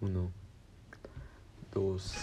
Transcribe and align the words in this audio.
Uno, 0.00 0.30
dos. 1.74 2.14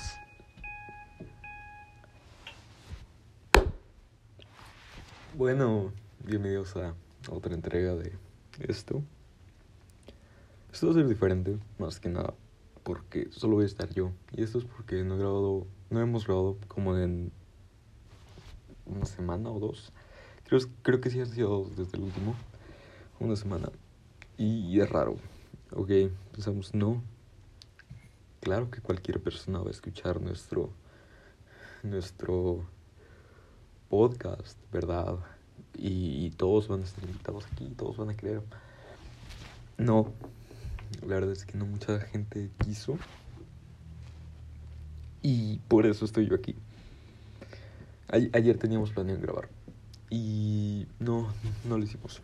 Bueno, 5.38 5.92
bienvenidos 6.26 6.78
a 6.78 6.96
otra 7.30 7.54
entrega 7.54 7.96
de 7.96 8.14
esto. 8.62 9.04
Esto 10.72 10.88
va 10.88 10.94
a 10.94 10.96
ser 10.96 11.08
diferente, 11.10 11.58
más 11.78 12.00
que 12.00 12.08
nada, 12.08 12.34
porque 12.84 13.28
solo 13.32 13.56
voy 13.56 13.64
a 13.64 13.68
estar 13.68 13.90
yo. 13.94 14.14
Y 14.32 14.44
esto 14.44 14.60
es 14.60 14.64
porque 14.64 15.04
no 15.04 15.16
he 15.16 15.18
grabado, 15.18 15.68
no 15.90 16.00
hemos 16.00 16.26
grabado 16.26 16.58
como 16.70 16.98
en 16.98 17.34
una 18.86 19.06
semana 19.06 19.52
o 19.52 19.60
dos. 19.60 19.92
Creo, 20.46 20.62
creo 20.82 21.02
que 21.02 21.10
sí 21.10 21.20
ha 21.20 21.26
sido 21.26 21.66
desde 21.76 21.98
el 21.98 22.04
último, 22.04 22.36
una 23.20 23.36
semana. 23.36 23.70
Y 24.38 24.80
es 24.80 24.90
raro, 24.90 25.18
ok, 25.74 25.90
pensamos, 26.32 26.74
no. 26.74 27.04
Claro 28.46 28.70
que 28.70 28.80
cualquier 28.80 29.20
persona 29.20 29.58
va 29.58 29.70
a 29.70 29.72
escuchar 29.72 30.22
nuestro, 30.22 30.70
nuestro 31.82 32.64
podcast, 33.90 34.60
¿verdad? 34.72 35.16
Y, 35.74 36.28
y 36.28 36.30
todos 36.30 36.68
van 36.68 36.82
a 36.82 36.84
estar 36.84 37.04
invitados 37.06 37.48
aquí, 37.52 37.74
todos 37.76 37.98
van 37.98 38.12
a 38.12 38.16
creer. 38.16 38.44
No, 39.80 40.12
la 41.02 41.16
verdad 41.16 41.32
es 41.32 41.44
que 41.44 41.58
no 41.58 41.66
mucha 41.66 42.00
gente 42.02 42.52
quiso. 42.64 43.00
Y 45.24 45.58
por 45.68 45.88
eso 45.88 46.06
estoy 46.06 46.28
yo 46.28 46.36
aquí. 46.36 46.54
ayer 48.10 48.60
teníamos 48.60 48.92
planeado 48.92 49.22
grabar. 49.22 49.50
Y 50.12 50.86
no, 51.00 51.34
no 51.68 51.80
lo 51.80 51.84
hicimos. 51.84 52.22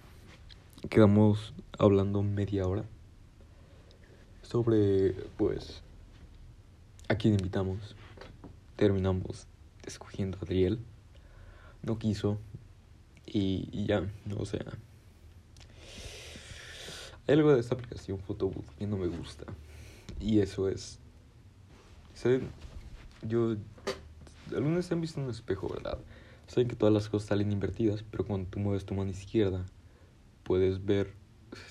Quedamos 0.88 1.56
hablando 1.80 2.22
media 2.22 2.68
hora 2.68 2.84
sobre, 4.44 5.16
pues, 5.40 5.82
a 7.12 7.18
quién 7.18 7.34
invitamos. 7.34 7.96
Terminamos 8.78 9.46
escogiendo 9.86 10.38
a 10.40 10.46
Adriel. 10.46 10.80
No 11.84 12.00
quiso. 12.00 12.40
Y, 13.26 13.86
ya, 13.86 14.10
o 14.38 14.46
sea. 14.46 14.66
Hay 17.28 17.36
algo 17.36 17.54
de 17.54 17.60
esta 17.60 17.76
aplicación 17.76 18.20
Photobooth 18.20 18.66
que 18.78 18.88
no 18.88 18.98
me 18.98 19.08
gusta. 19.08 19.46
Y 20.20 20.40
eso 20.40 20.70
es. 20.70 21.00
¿Saben? 22.14 22.50
Yo. 23.28 23.58
Algunos 24.56 24.92
han 24.92 25.02
visto 25.02 25.22
un 25.22 25.30
espejo, 25.30 25.70
¿verdad? 25.70 25.98
Saben 26.48 26.68
que 26.68 26.76
todas 26.76 26.94
las 26.94 27.10
cosas 27.10 27.30
salen 27.30 27.52
invertidas, 27.52 28.04
pero 28.04 28.26
cuando 28.26 28.50
tú 28.50 28.60
mueves 28.60 28.86
tu 28.86 28.94
mano 28.94 29.12
izquierda, 29.12 29.66
puedes 30.44 30.84
ver 30.84 31.14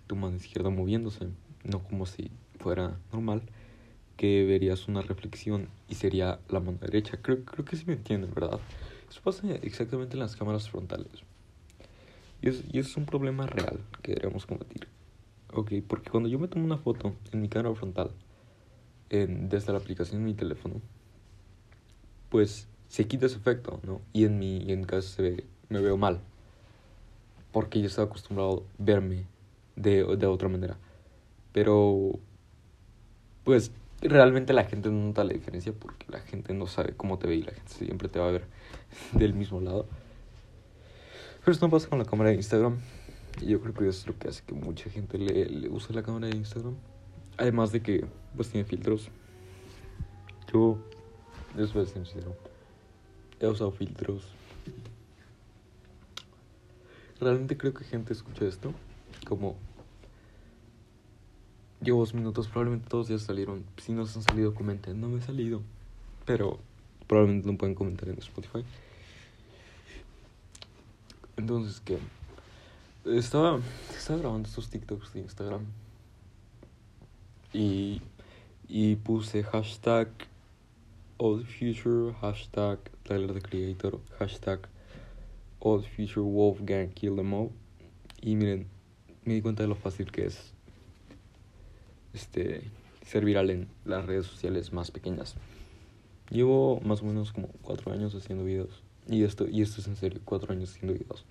tu 0.06 0.16
mano 0.16 0.36
izquierda 0.36 0.70
moviéndose, 0.70 1.28
no 1.64 1.82
como 1.82 2.06
si 2.06 2.30
fuera 2.58 2.98
normal, 3.12 3.42
que 4.20 4.44
verías 4.44 4.86
una 4.86 5.00
reflexión 5.00 5.68
y 5.88 5.94
sería 5.94 6.40
la 6.50 6.60
mano 6.60 6.76
derecha. 6.78 7.18
Creo, 7.22 7.42
creo 7.42 7.64
que 7.64 7.74
sí 7.74 7.84
me 7.86 7.94
entienden, 7.94 8.30
¿verdad? 8.34 8.60
Eso 9.08 9.22
pasa 9.24 9.50
exactamente 9.62 10.12
en 10.12 10.20
las 10.20 10.36
cámaras 10.36 10.68
frontales. 10.68 11.24
Y 12.42 12.50
es, 12.50 12.62
y 12.70 12.80
es 12.80 12.94
un 12.98 13.06
problema 13.06 13.46
real 13.46 13.80
que 14.02 14.12
deberíamos 14.12 14.44
combatir. 14.44 14.88
Ok, 15.54 15.72
porque 15.88 16.10
cuando 16.10 16.28
yo 16.28 16.38
me 16.38 16.48
tomo 16.48 16.66
una 16.66 16.76
foto 16.76 17.14
en 17.32 17.40
mi 17.40 17.48
cámara 17.48 17.74
frontal, 17.74 18.10
en, 19.08 19.48
desde 19.48 19.72
la 19.72 19.78
aplicación 19.78 20.20
de 20.20 20.26
mi 20.26 20.34
teléfono, 20.34 20.82
pues 22.28 22.68
se 22.90 23.06
quita 23.06 23.24
ese 23.24 23.36
efecto, 23.36 23.80
¿no? 23.84 24.02
Y 24.12 24.26
en 24.26 24.38
mi, 24.38 24.70
en 24.70 24.84
caso 24.84 25.08
se 25.08 25.22
ve, 25.22 25.44
me 25.70 25.80
veo 25.80 25.96
mal. 25.96 26.20
Porque 27.52 27.80
yo 27.80 27.86
estaba 27.86 28.08
acostumbrado 28.08 28.66
a 28.78 28.84
verme 28.84 29.24
de, 29.76 30.04
de 30.18 30.26
otra 30.26 30.50
manera. 30.50 30.76
Pero, 31.54 32.18
pues, 33.44 33.72
realmente 34.08 34.52
la 34.52 34.64
gente 34.64 34.90
no 34.90 35.08
nota 35.08 35.24
la 35.24 35.32
diferencia 35.32 35.72
porque 35.72 36.06
la 36.08 36.20
gente 36.20 36.54
no 36.54 36.66
sabe 36.66 36.94
cómo 36.96 37.18
te 37.18 37.26
ve 37.26 37.36
y 37.36 37.42
la 37.42 37.52
gente 37.52 37.72
siempre 37.72 38.08
te 38.08 38.18
va 38.18 38.28
a 38.28 38.32
ver 38.32 38.44
del 39.12 39.34
mismo 39.34 39.60
lado. 39.60 39.86
Pero 41.40 41.52
esto 41.52 41.66
no 41.66 41.70
pasa 41.70 41.88
con 41.88 41.98
la 41.98 42.04
cámara 42.04 42.30
de 42.30 42.36
Instagram. 42.36 42.78
Y 43.40 43.46
yo 43.46 43.60
creo 43.60 43.72
que 43.72 43.88
eso 43.88 44.00
es 44.00 44.06
lo 44.06 44.18
que 44.18 44.28
hace 44.28 44.42
que 44.44 44.54
mucha 44.54 44.90
gente 44.90 45.16
le, 45.16 45.46
le 45.46 45.68
use 45.68 45.92
la 45.92 46.02
cámara 46.02 46.26
de 46.26 46.36
Instagram. 46.36 46.74
Además 47.38 47.72
de 47.72 47.80
que, 47.80 48.04
pues, 48.36 48.50
tiene 48.50 48.66
filtros. 48.66 49.08
Yo, 50.52 50.78
a 51.54 51.66
ser 51.66 51.86
sincero, 51.86 52.36
he 53.38 53.46
usado 53.46 53.70
filtros. 53.70 54.28
Realmente 57.20 57.56
creo 57.56 57.72
que 57.72 57.84
gente 57.84 58.12
escucha 58.12 58.46
esto 58.46 58.72
como 59.26 59.56
Llevo 61.82 62.00
dos 62.00 62.12
minutos, 62.12 62.48
probablemente 62.48 62.88
todos 62.88 63.08
ya 63.08 63.18
salieron. 63.18 63.64
Si 63.78 63.92
no 63.92 64.06
se 64.06 64.18
han 64.18 64.22
salido, 64.22 64.54
comenten. 64.54 65.00
No 65.00 65.08
me 65.08 65.18
he 65.18 65.22
salido. 65.22 65.62
Pero 66.26 66.58
probablemente 67.06 67.50
no 67.50 67.56
pueden 67.56 67.74
comentar 67.74 68.08
en 68.08 68.18
Spotify. 68.18 68.64
Entonces, 71.38 71.80
que 71.80 71.98
estaba, 73.06 73.60
estaba 73.96 74.18
grabando 74.18 74.46
estos 74.46 74.68
TikToks 74.68 75.14
de 75.14 75.20
Instagram. 75.20 75.64
Y, 77.54 78.02
y 78.68 78.96
puse 78.96 79.42
hashtag 79.42 80.08
Old 81.16 81.46
Future, 81.46 82.14
hashtag 82.20 82.78
Tyler 83.04 83.32
the 83.32 83.40
Creator, 83.40 83.98
hashtag 84.18 84.68
Old. 85.60 85.86
Y 88.22 88.36
miren, 88.36 88.66
me 89.24 89.34
di 89.34 89.42
cuenta 89.42 89.62
de 89.62 89.68
lo 89.68 89.74
fácil 89.74 90.12
que 90.12 90.26
es 90.26 90.52
este, 92.14 92.62
ser 93.04 93.24
viral 93.24 93.50
en 93.50 93.68
las 93.84 94.06
redes 94.06 94.26
sociales 94.26 94.72
más 94.72 94.90
pequeñas. 94.90 95.36
Llevo 96.30 96.80
más 96.80 97.02
o 97.02 97.06
menos 97.06 97.32
como 97.32 97.48
cuatro 97.62 97.92
años 97.92 98.14
haciendo 98.14 98.44
videos. 98.44 98.82
Y 99.08 99.24
esto, 99.24 99.48
y 99.48 99.62
esto 99.62 99.80
es 99.80 99.88
en 99.88 99.96
serio, 99.96 100.20
cuatro 100.24 100.52
años 100.52 100.70
haciendo 100.70 100.94
videos. 100.94 101.24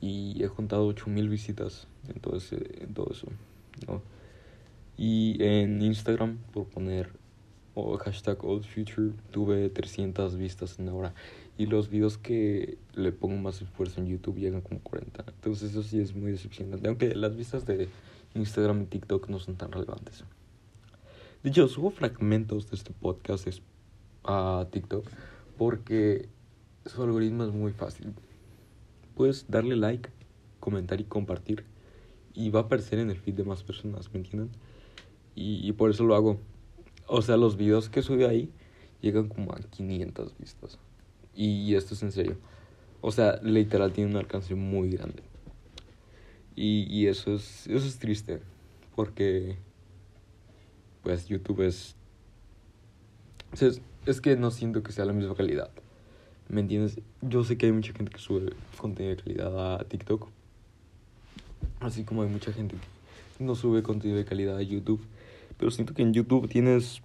Y 0.00 0.42
he 0.42 0.48
contado 0.48 0.86
8000 0.86 1.28
visitas 1.28 1.86
en 2.08 2.20
todo, 2.20 2.38
en 2.52 2.94
todo 2.94 3.10
eso. 3.10 3.26
¿no? 3.86 4.02
Y 4.96 5.42
en 5.42 5.80
Instagram, 5.80 6.38
por 6.52 6.66
poner 6.66 7.10
o 7.74 7.96
hashtag 7.96 8.44
Old 8.44 8.64
Future, 8.64 9.12
tuve 9.30 9.70
300 9.70 10.36
vistas 10.36 10.78
en 10.78 10.88
hora. 10.88 11.14
Y 11.56 11.66
los 11.66 11.88
videos 11.88 12.18
que 12.18 12.78
le 12.94 13.12
pongo 13.12 13.36
más 13.36 13.62
esfuerzo 13.62 14.00
en 14.00 14.08
YouTube 14.08 14.38
llegan 14.38 14.60
como 14.60 14.80
40. 14.80 15.24
Entonces 15.28 15.70
eso 15.70 15.82
sí 15.82 16.00
es 16.00 16.14
muy 16.14 16.32
decepcionante. 16.32 16.88
Aunque 16.88 17.14
las 17.14 17.36
vistas 17.36 17.66
de 17.66 17.88
Instagram 18.38 18.82
y 18.82 18.86
TikTok 18.86 19.28
no 19.28 19.38
son 19.38 19.56
tan 19.56 19.72
relevantes. 19.72 20.24
De 21.42 21.50
hecho, 21.50 21.68
subo 21.68 21.90
fragmentos 21.90 22.70
de 22.70 22.76
este 22.76 22.92
podcast 22.92 23.46
a 24.24 24.66
TikTok 24.70 25.06
porque 25.56 26.28
su 26.86 27.02
algoritmo 27.02 27.44
es 27.44 27.52
muy 27.52 27.72
fácil. 27.72 28.14
Puedes 29.14 29.46
darle 29.48 29.76
like, 29.76 30.10
comentar 30.60 31.00
y 31.00 31.04
compartir 31.04 31.64
y 32.34 32.50
va 32.50 32.60
a 32.60 32.62
aparecer 32.64 33.00
en 33.00 33.10
el 33.10 33.18
feed 33.18 33.34
de 33.34 33.44
más 33.44 33.62
personas, 33.62 34.12
¿me 34.12 34.20
entienden? 34.20 34.50
Y, 35.34 35.70
por 35.72 35.90
eso 35.90 36.04
lo 36.04 36.16
hago. 36.16 36.40
O 37.06 37.22
sea, 37.22 37.36
los 37.36 37.56
videos 37.56 37.88
que 37.88 38.02
sube 38.02 38.26
ahí 38.26 38.50
llegan 39.00 39.28
como 39.28 39.52
a 39.52 39.58
500 39.58 40.36
vistas. 40.36 40.78
Y 41.32 41.76
esto 41.76 41.94
es 41.94 42.02
en 42.02 42.10
serio. 42.10 42.36
O 43.00 43.12
sea, 43.12 43.40
literal 43.42 43.92
tiene 43.92 44.10
un 44.10 44.16
alcance 44.16 44.56
muy 44.56 44.90
grande. 44.90 45.22
Y, 46.60 46.88
y 46.90 47.06
eso, 47.06 47.36
es, 47.36 47.68
eso 47.68 47.86
es 47.86 48.00
triste, 48.00 48.40
porque 48.96 49.56
pues 51.04 51.28
YouTube 51.28 51.60
es, 51.62 51.94
es... 53.60 53.80
Es 54.06 54.20
que 54.20 54.36
no 54.36 54.50
siento 54.50 54.82
que 54.82 54.90
sea 54.90 55.04
la 55.04 55.12
misma 55.12 55.36
calidad. 55.36 55.70
¿Me 56.48 56.60
entiendes? 56.60 56.98
Yo 57.20 57.44
sé 57.44 57.56
que 57.58 57.66
hay 57.66 57.72
mucha 57.72 57.92
gente 57.92 58.10
que 58.10 58.18
sube 58.18 58.54
contenido 58.76 59.14
de 59.14 59.22
calidad 59.22 59.76
a 59.76 59.84
TikTok. 59.84 60.30
Así 61.78 62.02
como 62.02 62.22
hay 62.22 62.28
mucha 62.28 62.52
gente 62.52 62.74
que 63.36 63.44
no 63.44 63.54
sube 63.54 63.84
contenido 63.84 64.18
de 64.18 64.24
calidad 64.24 64.56
a 64.56 64.62
YouTube. 64.62 65.04
Pero 65.58 65.70
siento 65.70 65.94
que 65.94 66.02
en 66.02 66.12
YouTube 66.12 66.48
tienes 66.48 67.02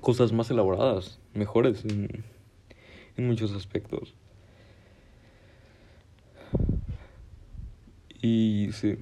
cosas 0.00 0.32
más 0.32 0.50
elaboradas, 0.52 1.18
mejores 1.34 1.84
en, 1.84 2.24
en 3.16 3.26
muchos 3.26 3.52
aspectos. 3.52 4.14
Y 8.22 8.70
sí. 8.72 8.96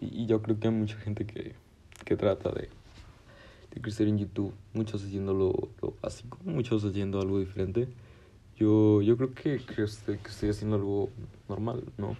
Y, 0.00 0.26
yo 0.26 0.42
creo 0.42 0.60
que 0.60 0.68
hay 0.68 0.74
mucha 0.74 0.96
gente 0.98 1.26
que, 1.26 1.54
que 2.04 2.14
trata 2.14 2.50
de, 2.50 2.68
de 3.74 3.80
crecer 3.80 4.06
en 4.06 4.18
YouTube. 4.18 4.52
Muchos 4.74 5.02
haciendo 5.02 5.32
lo, 5.32 5.70
lo, 5.80 5.94
básico, 6.02 6.38
muchos 6.44 6.84
haciendo 6.84 7.20
algo 7.20 7.40
diferente. 7.40 7.88
Yo, 8.56 9.00
yo 9.02 9.16
creo 9.16 9.34
que, 9.34 9.60
que, 9.60 9.82
estoy, 9.82 10.18
que 10.18 10.28
estoy 10.28 10.50
haciendo 10.50 10.76
algo 10.76 11.10
normal, 11.48 11.84
¿no? 11.96 12.16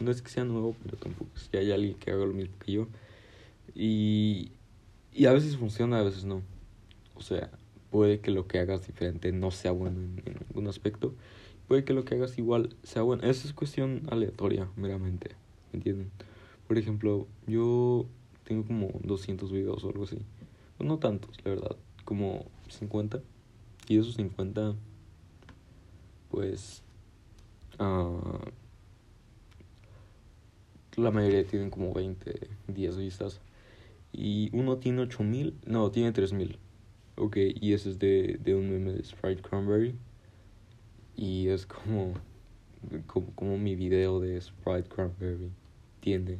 No 0.00 0.10
es 0.10 0.22
que 0.22 0.30
sea 0.30 0.44
nuevo, 0.44 0.74
pero 0.82 0.96
tampoco 0.96 1.30
es 1.36 1.48
que 1.48 1.58
haya 1.58 1.74
alguien 1.74 1.94
que 1.94 2.10
haga 2.10 2.24
lo 2.24 2.32
mismo 2.32 2.54
que 2.64 2.72
yo. 2.72 2.86
Y, 3.74 4.52
y 5.12 5.26
a 5.26 5.32
veces 5.32 5.56
funciona, 5.56 5.98
a 5.98 6.02
veces 6.02 6.24
no. 6.24 6.40
O 7.14 7.20
sea, 7.20 7.50
puede 7.90 8.20
que 8.20 8.30
lo 8.30 8.46
que 8.46 8.58
hagas 8.58 8.86
diferente 8.86 9.32
no 9.32 9.50
sea 9.50 9.72
bueno 9.72 10.00
en, 10.00 10.22
en 10.24 10.38
algún 10.48 10.66
aspecto 10.66 11.14
puede 11.68 11.84
que 11.84 11.92
lo 11.92 12.04
que 12.04 12.14
hagas 12.14 12.38
igual 12.38 12.76
sea 12.82 13.02
bueno. 13.02 13.22
Esa 13.24 13.46
es 13.46 13.52
cuestión 13.52 14.02
aleatoria, 14.10 14.68
meramente. 14.76 15.30
¿Me 15.72 15.78
entienden? 15.78 16.10
Por 16.66 16.78
ejemplo, 16.78 17.26
yo 17.46 18.06
Tengo 18.44 18.66
como 18.66 18.90
200 19.02 19.50
videos 19.50 19.82
o 19.84 19.88
algo 19.88 20.04
así. 20.04 20.18
Pues 20.76 20.86
no 20.86 20.98
tantos, 20.98 21.36
la 21.44 21.50
verdad. 21.50 21.76
Como 22.04 22.44
50. 22.68 23.20
Y 23.88 23.98
esos 23.98 24.14
50, 24.14 24.74
pues... 26.30 26.82
Uh, 27.78 28.38
la 30.96 31.10
mayoría 31.10 31.44
tienen 31.46 31.70
como 31.70 31.92
20, 31.92 32.48
10 32.68 32.96
vistas. 32.98 33.40
Y 34.12 34.50
uno 34.56 34.76
tiene 34.76 35.02
8000, 35.02 35.58
no, 35.66 35.90
tiene 35.90 36.12
3000. 36.12 36.58
Ok, 37.16 37.36
y 37.36 37.72
ese 37.72 37.90
es 37.90 37.98
de, 37.98 38.38
de 38.42 38.54
un 38.54 38.70
meme 38.70 38.92
de 38.92 39.04
Sprite 39.04 39.42
Cranberry. 39.42 39.94
Y 41.16 41.48
es 41.48 41.66
como, 41.66 42.14
como, 43.06 43.26
como 43.34 43.58
mi 43.58 43.76
video 43.76 44.20
de 44.20 44.40
Sprite 44.40 44.88
Cranberry 44.88 45.50
tiene 46.00 46.38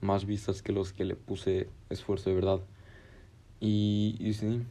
más 0.00 0.26
vistas 0.26 0.62
que 0.62 0.72
los 0.72 0.92
que 0.92 1.04
le 1.04 1.16
puse 1.16 1.68
esfuerzo 1.90 2.30
de 2.30 2.36
verdad. 2.36 2.60
Y, 3.60 4.16
y 4.18 4.34
sí, 4.34 4.62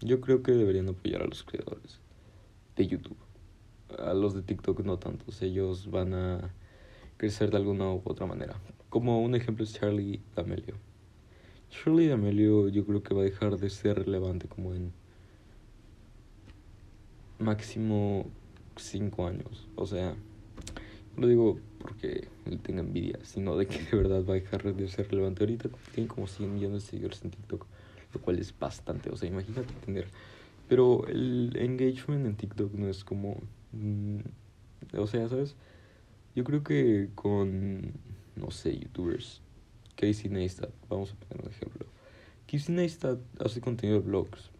yo 0.00 0.20
creo 0.20 0.42
que 0.42 0.52
deberían 0.52 0.88
apoyar 0.88 1.22
a 1.22 1.26
los 1.26 1.42
creadores 1.44 2.00
de 2.76 2.86
YouTube. 2.86 3.16
A 3.98 4.14
los 4.14 4.34
de 4.34 4.42
TikTok 4.42 4.80
no 4.80 4.98
tantos, 4.98 5.40
ellos 5.42 5.90
van 5.90 6.14
a 6.14 6.50
crecer 7.16 7.50
de 7.50 7.56
alguna 7.56 7.92
u 7.92 8.02
otra 8.04 8.26
manera. 8.26 8.56
Como 8.90 9.22
un 9.22 9.34
ejemplo 9.34 9.64
es 9.64 9.74
Charlie 9.74 10.20
D'Amelio. 10.34 10.74
Charlie 11.70 12.08
D'Amelio 12.08 12.68
yo 12.68 12.84
creo 12.84 13.02
que 13.02 13.14
va 13.14 13.22
a 13.22 13.24
dejar 13.24 13.58
de 13.58 13.70
ser 13.70 13.98
relevante 14.04 14.48
como 14.48 14.74
en 14.74 14.92
máximo 17.38 18.26
5 18.76 19.26
años. 19.26 19.68
O 19.74 19.86
sea, 19.86 20.14
no 21.16 21.22
lo 21.22 21.28
digo 21.28 21.60
porque 21.78 22.28
él 22.46 22.58
tenga 22.60 22.80
envidia, 22.80 23.18
sino 23.22 23.56
de 23.56 23.66
que 23.66 23.82
de 23.82 23.96
verdad 23.96 24.24
va 24.24 24.34
a 24.34 24.40
dejar 24.40 24.74
de 24.74 24.88
ser 24.88 25.10
relevante. 25.10 25.42
Ahorita 25.42 25.68
tiene 25.94 26.08
como 26.08 26.26
100 26.26 26.54
millones 26.54 26.84
de 26.84 26.90
seguidores 26.90 27.22
en 27.24 27.30
TikTok, 27.30 27.66
lo 28.14 28.20
cual 28.20 28.38
es 28.38 28.56
bastante. 28.58 29.10
O 29.10 29.16
sea, 29.16 29.28
imagínate 29.28 29.72
tener... 29.84 30.08
Pero 30.68 31.06
el 31.06 31.56
engagement 31.56 32.26
en 32.26 32.36
TikTok 32.36 32.72
no 32.74 32.88
es 32.88 33.04
como... 33.04 33.40
Mm, 33.72 34.18
o 34.96 35.06
sea, 35.06 35.28
¿sabes? 35.28 35.54
Yo 36.34 36.44
creo 36.44 36.62
que 36.62 37.08
con, 37.14 37.92
no 38.34 38.50
sé, 38.50 38.78
youtubers, 38.78 39.40
Casey 39.94 40.28
Neistat, 40.28 40.70
vamos 40.88 41.12
a 41.12 41.14
poner 41.14 41.46
un 41.46 41.50
ejemplo. 41.50 41.86
Casey 42.46 42.74
Neistat 42.74 43.18
hace 43.40 43.60
contenido 43.60 44.00
de 44.00 44.06
vlogs, 44.06 44.50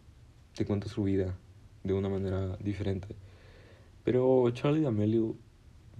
te 0.55 0.65
cuenta 0.65 0.87
su 0.87 1.03
vida 1.03 1.37
de 1.83 1.93
una 1.93 2.09
manera 2.09 2.57
diferente. 2.57 3.15
Pero 4.07 4.49
Charlie 4.51 4.83
D'Amelio 4.83 5.35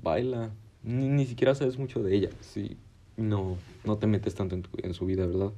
baila, 0.01 0.53
ni, 0.81 1.09
ni 1.09 1.25
siquiera 1.25 1.53
sabes 1.55 1.77
mucho 1.77 2.01
de 2.01 2.15
ella, 2.15 2.29
sí, 2.39 2.77
no, 3.17 3.57
no 3.83 3.97
te 3.97 4.07
metes 4.07 4.33
tanto 4.33 4.55
en, 4.55 4.63
en 4.77 4.93
su 4.93 5.05
vida, 5.05 5.25
¿verdad? 5.25 5.51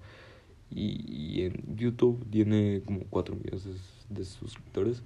Y, 0.71 1.43
en 1.43 1.75
YouTube 1.77 2.25
tiene 2.31 2.81
como 2.83 3.01
4 3.11 3.35
millones 3.35 3.67
de, 4.09 4.25
suscriptores. 4.25 5.03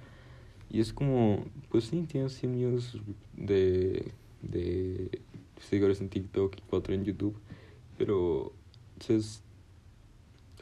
Y 0.70 0.80
es 0.80 0.94
como, 0.94 1.44
pues 1.68 1.84
sí, 1.84 2.06
tiene 2.08 2.30
100 2.30 2.54
millones 2.54 2.96
de 3.36 4.10
de 4.40 5.20
seguidores 5.60 6.00
en 6.00 6.08
TikTok 6.08 6.56
y 6.56 6.62
cuatro 6.70 6.94
en 6.94 7.04
YouTube. 7.04 7.36
Pero, 7.98 8.54
es 9.06 9.42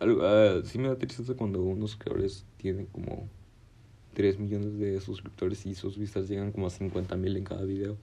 uh, 0.00 0.64
sí 0.64 0.80
me 0.80 0.88
da 0.88 0.98
tristeza 0.98 1.34
cuando 1.34 1.62
unos 1.62 1.94
creadores 1.94 2.44
tienen 2.56 2.86
como 2.86 3.28
3 4.14 4.38
millones 4.38 4.78
de 4.78 5.00
suscriptores 5.00 5.66
y 5.66 5.74
sus 5.74 5.98
vistas 5.98 6.28
llegan 6.28 6.52
como 6.52 6.66
a 6.66 6.70
50 6.70 7.16
mil 7.16 7.36
en 7.36 7.44
cada 7.44 7.64
video. 7.64 7.96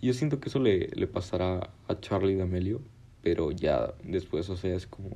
Y 0.00 0.08
yo 0.08 0.14
siento 0.14 0.40
que 0.40 0.48
eso 0.48 0.58
le, 0.58 0.88
le 0.88 1.06
pasará 1.06 1.70
a 1.88 2.00
Charlie 2.00 2.36
D'Amelio, 2.36 2.80
pero 3.22 3.50
ya 3.50 3.94
después, 4.02 4.48
o 4.50 4.56
sea, 4.56 4.74
es 4.74 4.86
como... 4.86 5.10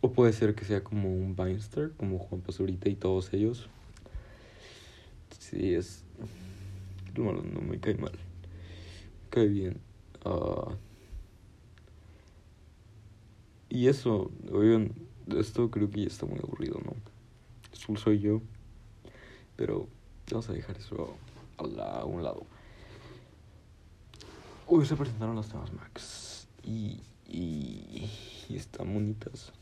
O 0.00 0.12
puede 0.12 0.32
ser 0.32 0.54
que 0.54 0.64
sea 0.64 0.84
como 0.84 1.12
un 1.12 1.34
Vinester, 1.34 1.92
como 1.96 2.18
Juan 2.18 2.40
Pazurita 2.40 2.88
y 2.88 2.94
todos 2.94 3.32
ellos. 3.32 3.68
Sí, 5.38 5.74
es 5.74 6.04
malo, 7.22 7.42
no 7.42 7.60
me 7.60 7.78
cae 7.78 7.94
mal. 7.94 8.12
Me 8.12 9.30
cae 9.30 9.48
bien. 9.48 9.80
Uh, 10.24 10.72
y 13.68 13.88
eso, 13.88 14.30
oigan, 14.52 14.92
esto 15.36 15.70
creo 15.70 15.90
que 15.90 16.02
ya 16.02 16.06
está 16.06 16.26
muy 16.26 16.38
aburrido, 16.38 16.80
¿no? 16.84 16.94
Soy 17.94 18.18
yo. 18.18 18.40
Pero 19.54 19.86
vamos 20.30 20.48
a 20.50 20.52
dejar 20.52 20.76
eso 20.76 21.16
a, 21.58 22.04
un 22.04 22.24
lado. 22.24 22.44
Hoy 24.66 24.84
se 24.84 24.96
presentaron 24.96 25.36
las 25.36 25.48
temas 25.48 25.72
Max. 25.72 26.48
Y, 26.64 27.00
y, 27.28 28.10
están 28.50 28.92
bonitas. 28.92 29.52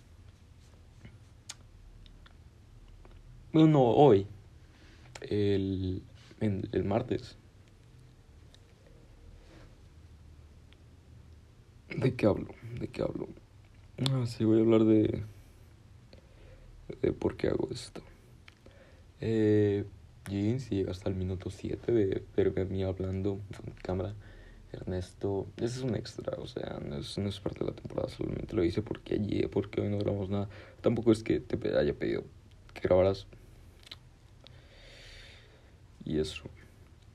Bueno, 3.53 3.69
no, 3.69 3.83
hoy. 3.83 4.27
El, 5.21 6.03
el 6.41 6.85
martes. 6.85 7.37
¿De 11.97 12.15
qué 12.15 12.27
hablo? 12.27 12.49
¿De 12.81 12.89
qué 12.89 13.03
hablo? 13.03 13.29
Ah, 14.11 14.25
sí, 14.27 14.45
voy 14.45 14.59
a 14.59 14.63
hablar 14.63 14.85
de. 14.85 15.23
de 17.01 17.13
por 17.13 17.37
qué 17.37 17.49
hago 17.49 17.69
esto. 17.71 18.03
Eh, 19.21 19.85
si 20.27 20.77
llega 20.77 20.91
hasta 20.91 21.09
el 21.09 21.17
minuto 21.17 21.51
7 21.51 21.93
de 21.93 22.23
verme 22.37 22.63
a 22.63 22.65
mí 22.65 22.83
hablando 22.83 23.41
con 23.57 23.75
cámara. 23.83 24.15
Ernesto, 24.73 25.47
ese 25.57 25.79
es 25.79 25.83
un 25.83 25.95
extra, 25.95 26.37
o 26.39 26.47
sea, 26.47 26.81
no 26.85 26.97
es, 26.97 27.17
no 27.17 27.29
es 27.29 27.39
parte 27.39 27.61
de 27.61 27.67
la 27.71 27.77
temporada, 27.77 28.09
solamente 28.09 28.57
lo 28.57 28.65
hice 28.65 28.83
porque 28.83 29.15
allí, 29.15 29.47
porque 29.47 29.81
hoy 29.81 29.89
no 29.89 29.99
grabamos 29.99 30.29
nada. 30.31 30.49
Tampoco 30.81 31.13
es 31.13 31.23
que 31.23 31.41
te 31.41 31.79
haya 31.79 31.95
pedido 31.95 32.25
que 32.73 32.81
grabaras. 32.81 33.27
Y 36.05 36.19
eso. 36.19 36.45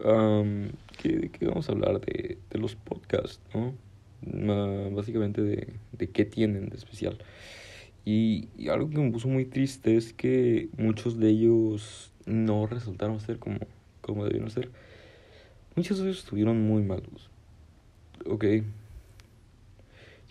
Um, 0.04 0.70
¿qué, 0.98 1.30
¿Qué 1.30 1.46
vamos 1.46 1.68
a 1.68 1.74
hablar 1.74 2.00
de, 2.00 2.38
de 2.50 2.60
los 2.60 2.76
podcasts, 2.76 3.42
no? 3.54 3.74
básicamente 4.96 5.42
de, 5.42 5.74
de 5.92 6.10
qué 6.10 6.26
tienen 6.26 6.70
de 6.70 6.78
especial. 6.78 7.18
Y, 8.12 8.50
algo 8.70 8.90
que 8.90 8.98
me 8.98 9.12
puso 9.12 9.28
muy 9.28 9.46
triste 9.46 9.96
es 9.96 10.14
que 10.14 10.70
muchos 10.78 11.20
de 11.20 11.30
ellos 11.30 12.12
no 12.26 12.66
resultaron 12.66 13.20
ser 13.20 13.38
como, 13.38 13.60
como 14.02 14.26
debieron 14.26 14.50
ser. 14.50 14.72
Muchos 15.76 16.00
de 16.00 16.06
ellos 16.06 16.18
estuvieron 16.18 16.60
muy 16.60 16.82
malos. 16.82 17.30
Ok. 18.26 18.46
Yo 18.46 18.64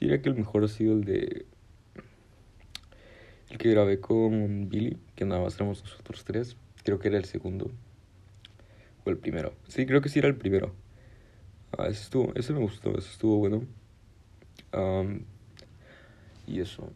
diría 0.00 0.20
que 0.20 0.28
el 0.28 0.34
mejor 0.34 0.64
ha 0.64 0.69
sido 0.69 0.92
el 0.92 1.04
de. 1.04 1.46
El 3.50 3.58
que 3.58 3.70
grabé 3.70 4.00
con 4.00 4.68
Billy, 4.68 4.99
que 5.14 5.25
nada 5.25 5.40
más 5.40 5.54
éramos 5.54 5.85
nosotros 5.85 6.25
tres. 6.25 6.56
Creo 6.82 6.99
que 6.99 7.06
era 7.06 7.18
el 7.18 7.26
segundo. 7.26 7.70
O 9.04 9.11
el 9.11 9.18
primero. 9.18 9.52
Sí, 9.68 9.87
creo 9.87 10.00
que 10.00 10.08
sí 10.08 10.18
era 10.18 10.26
el 10.26 10.35
primero. 10.35 10.75
Ah, 11.78 11.87
ese 11.87 12.02
estuvo, 12.02 12.32
ese 12.35 12.52
me 12.52 12.58
gustó, 12.58 12.99
ese 12.99 13.08
estuvo 13.11 13.37
bueno 13.37 13.62
y 16.49 16.61
eso. 16.61 16.90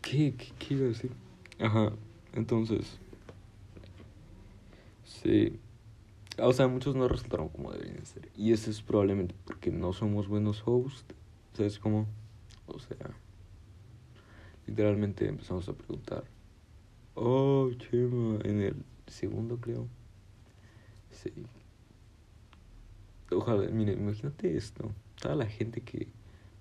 ¿Qué, 0.00 0.34
¿Qué, 0.34 0.52
¿Qué 0.58 0.74
iba 0.74 0.84
a 0.84 0.88
decir? 0.88 1.12
Ajá, 1.58 1.92
entonces. 2.32 2.98
Sí. 5.04 5.58
O 6.38 6.52
sea, 6.52 6.66
muchos 6.66 6.96
no 6.96 7.08
resultaron 7.08 7.48
como 7.48 7.72
deberían 7.72 8.06
ser. 8.06 8.30
Y 8.36 8.52
eso 8.52 8.70
es 8.70 8.80
probablemente 8.82 9.34
porque 9.44 9.70
no 9.70 9.92
somos 9.92 10.28
buenos 10.28 10.62
hosts. 10.64 11.04
¿Sabes 11.52 11.78
cómo? 11.78 12.06
O 12.66 12.78
sea, 12.78 13.10
literalmente 14.66 15.28
empezamos 15.28 15.68
a 15.68 15.74
preguntar. 15.74 16.24
Oh, 17.14 17.70
Chema, 17.76 18.38
en 18.44 18.62
el 18.62 18.76
segundo 19.06 19.58
creo. 19.58 19.86
Sí. 21.10 21.30
Ojalá, 23.30 23.68
mire, 23.68 23.92
imagínate 23.92 24.56
esto. 24.56 24.90
Toda 25.20 25.36
la 25.36 25.46
gente 25.46 25.82
que 25.82 26.08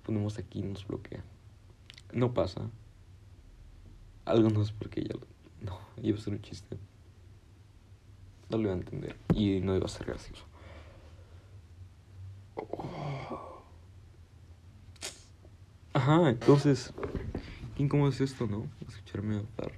ponemos 0.04 0.38
aquí 0.38 0.62
nos 0.62 0.86
bloquea. 0.86 1.24
No 2.14 2.34
pasa. 2.34 2.70
Algo 4.26 4.50
no 4.50 4.62
es 4.62 4.72
porque 4.72 5.04
ya 5.04 5.14
lo... 5.14 5.28
No, 5.62 5.80
iba 6.02 6.18
a 6.18 6.22
ser 6.22 6.34
un 6.34 6.42
chiste. 6.42 6.78
No 8.50 8.58
lo 8.58 8.64
iba 8.64 8.72
a 8.74 8.78
entender. 8.78 9.16
Y 9.34 9.60
no 9.60 9.76
iba 9.76 9.86
a 9.86 9.90
ser 9.90 10.08
gracioso. 10.08 10.46
Ajá, 15.94 16.30
entonces... 16.30 16.94
¿Cómo 17.90 18.08
es 18.08 18.22
esto, 18.22 18.46
no? 18.46 18.68
Escucharme 18.88 19.38
hablar 19.38 19.72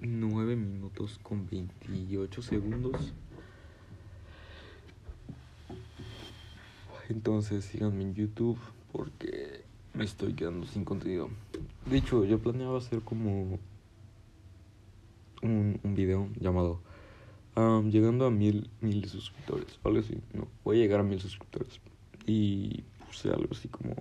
9 0.00 0.56
minutos 0.56 1.18
con 1.22 1.48
28 1.48 2.42
segundos. 2.42 3.12
Entonces 7.08 7.64
síganme 7.64 8.02
en 8.02 8.14
YouTube 8.14 8.58
porque 8.92 9.64
me 9.94 10.04
estoy 10.04 10.34
quedando 10.34 10.66
sin 10.66 10.84
contenido. 10.84 11.30
De 11.90 11.98
hecho, 11.98 12.24
yo 12.24 12.38
planeaba 12.38 12.78
hacer 12.78 13.00
como 13.00 13.58
un, 15.42 15.80
un 15.82 15.94
video 15.94 16.28
llamado 16.40 16.80
Llegando 17.56 18.26
a 18.26 18.30
mil, 18.30 18.68
mil 18.82 19.08
suscriptores, 19.08 19.78
algo 19.82 20.00
así. 20.00 20.18
No, 20.34 20.46
voy 20.62 20.76
a 20.76 20.80
llegar 20.82 21.00
a 21.00 21.02
mil 21.02 21.18
suscriptores. 21.18 21.80
Y 22.26 22.84
puse 23.06 23.30
algo 23.30 23.48
así 23.50 23.68
como 23.68 23.94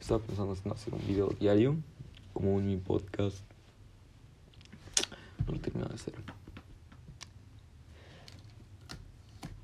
Estaba 0.00 0.20
pensando 0.20 0.56
en 0.64 0.72
hacer 0.72 0.92
un 0.92 1.06
video 1.06 1.28
diario, 1.38 1.76
como 2.32 2.54
un 2.56 2.66
mi 2.66 2.78
podcast. 2.78 3.44
No 5.46 5.52
lo 5.52 5.58
he 5.58 5.60
terminado 5.60 5.90
de 5.90 5.94
hacer. 5.94 6.14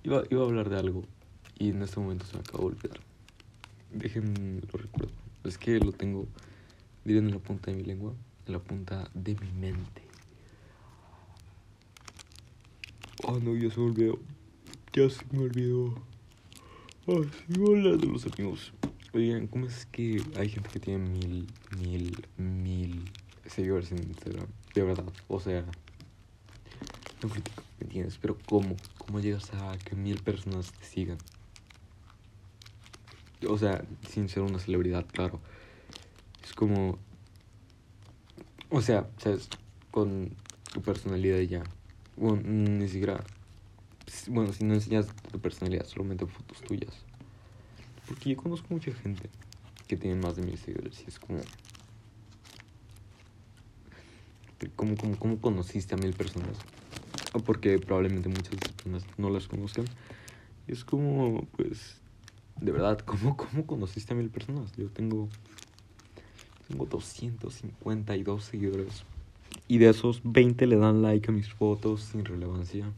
Iba, 0.04 0.22
iba 0.30 0.42
a 0.42 0.46
hablar 0.46 0.70
de 0.70 0.78
algo 0.78 1.02
y 1.58 1.70
en 1.70 1.82
este 1.82 1.98
momento 1.98 2.26
se 2.26 2.34
me 2.34 2.40
acabó 2.40 2.70
de 2.70 2.76
olvidar. 2.76 3.00
Dejen 3.92 4.60
lo 4.72 4.78
recuerdo. 4.78 5.14
Es 5.42 5.58
que 5.58 5.80
lo 5.80 5.90
tengo, 5.90 6.28
miren 7.08 7.28
en 7.28 7.32
la 7.32 7.38
punta 7.38 7.70
de 7.70 7.76
mi 7.78 7.84
lengua, 7.84 8.12
en 8.46 8.52
la 8.52 8.58
punta 8.58 9.10
de 9.14 9.34
mi 9.36 9.50
mente. 9.52 10.02
Oh 13.24 13.38
no, 13.38 13.56
ya 13.56 13.70
se 13.70 13.80
me 13.80 13.86
olvidó. 13.86 14.18
Ya 14.92 15.08
se 15.08 15.24
me 15.32 15.44
olvidó. 15.44 15.94
Oh, 17.06 17.24
sigo 17.46 17.68
hablando 17.68 17.96
de 17.96 18.12
los 18.12 18.26
amigos. 18.26 18.74
Oigan, 19.14 19.46
¿cómo 19.46 19.66
es 19.66 19.86
que 19.86 20.22
hay 20.36 20.50
gente 20.50 20.68
que 20.68 20.80
tiene 20.80 20.98
mil, 20.98 21.46
mil, 21.78 22.26
mil 22.36 23.10
seguidores 23.46 23.90
en 23.90 24.02
Instagram? 24.02 24.46
De 24.74 24.82
verdad, 24.82 25.10
o 25.28 25.40
sea, 25.40 25.64
no 27.22 27.28
critico, 27.30 27.62
¿me 27.80 27.86
entiendes? 27.86 28.18
Pero 28.20 28.36
¿cómo? 28.44 28.76
¿Cómo 28.98 29.20
llegas 29.20 29.50
a 29.54 29.78
que 29.78 29.96
mil 29.96 30.22
personas 30.22 30.74
te 30.74 30.84
sigan? 30.84 31.16
O 33.48 33.56
sea, 33.56 33.82
sin 34.10 34.28
ser 34.28 34.42
una 34.42 34.58
celebridad, 34.58 35.06
claro. 35.06 35.40
Es 36.48 36.54
como... 36.54 36.98
O 38.70 38.80
sea, 38.80 39.06
¿sabes? 39.18 39.50
Con 39.90 40.30
tu 40.72 40.80
personalidad 40.80 41.40
ya. 41.40 41.62
Bueno, 42.16 42.40
ni 42.42 42.88
siquiera... 42.88 43.22
Bueno, 44.28 44.54
si 44.54 44.64
no 44.64 44.72
enseñas 44.72 45.08
tu 45.30 45.38
personalidad, 45.38 45.84
solamente 45.84 46.24
fotos 46.24 46.62
tuyas. 46.62 46.94
Porque 48.06 48.30
yo 48.30 48.38
conozco 48.38 48.66
mucha 48.70 48.94
gente 48.94 49.28
que 49.86 49.98
tiene 49.98 50.18
más 50.18 50.36
de 50.36 50.42
mil 50.42 50.56
seguidores 50.56 51.02
y 51.04 51.08
es 51.08 51.18
como... 51.18 51.40
¿Cómo, 54.74 54.96
cómo, 54.96 55.18
cómo 55.18 55.40
conociste 55.40 55.96
a 55.96 55.98
mil 55.98 56.14
personas? 56.14 56.56
Porque 57.44 57.78
probablemente 57.78 58.30
muchas 58.30 58.54
personas 58.54 59.04
no 59.18 59.28
las 59.28 59.48
conozcan. 59.48 59.84
Y 60.66 60.72
es 60.72 60.82
como, 60.82 61.46
pues, 61.56 62.00
de 62.58 62.72
verdad, 62.72 63.00
¿cómo, 63.00 63.36
cómo 63.36 63.66
conociste 63.66 64.14
a 64.14 64.16
mil 64.16 64.30
personas? 64.30 64.72
Yo 64.76 64.88
tengo, 64.88 65.28
tengo 66.68 66.87
252 66.87 68.44
seguidores. 68.44 69.02
Y 69.66 69.78
de 69.78 69.88
esos 69.88 70.20
20 70.25 70.66
le 70.66 70.76
dan 70.76 71.02
like 71.02 71.30
a 71.30 71.32
mis 71.32 71.52
fotos 71.52 72.02
sin 72.02 72.25
relevancia. 72.25 72.92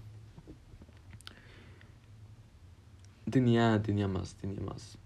Tenía, 3.31 3.81
tenía 3.83 4.09
más, 4.09 4.35
tenía 4.35 4.61
más. 4.61 4.99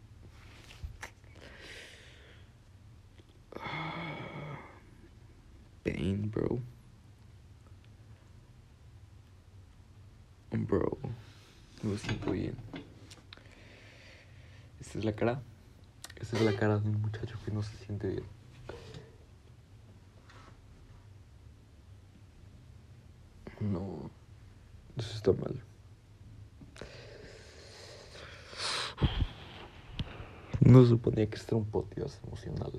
Pain, 5.83 6.30
bro. 6.30 6.59
Bro. 10.50 10.99
Me 11.83 11.99
siento 11.99 12.33
bien. 12.33 12.54
Esta 14.80 14.99
es 14.99 15.04
la 15.04 15.12
cara. 15.12 15.42
Esta 16.18 16.38
es 16.38 16.42
la 16.42 16.56
cara 16.56 16.78
de 16.78 16.88
un 16.88 17.02
muchacho 17.02 17.38
que 17.44 17.50
no 17.52 17.62
se 17.62 17.76
siente 17.85 18.09
bien. 18.09 18.43
No. 23.73 24.11
Eso 24.97 25.14
está 25.14 25.33
mal. 25.33 25.62
No 30.61 30.85
suponía 30.85 31.28
que 31.28 31.37
este 31.37 31.54
era 31.54 31.59
un 31.59 31.71
podcast 31.71 32.23
emocional. 32.25 32.73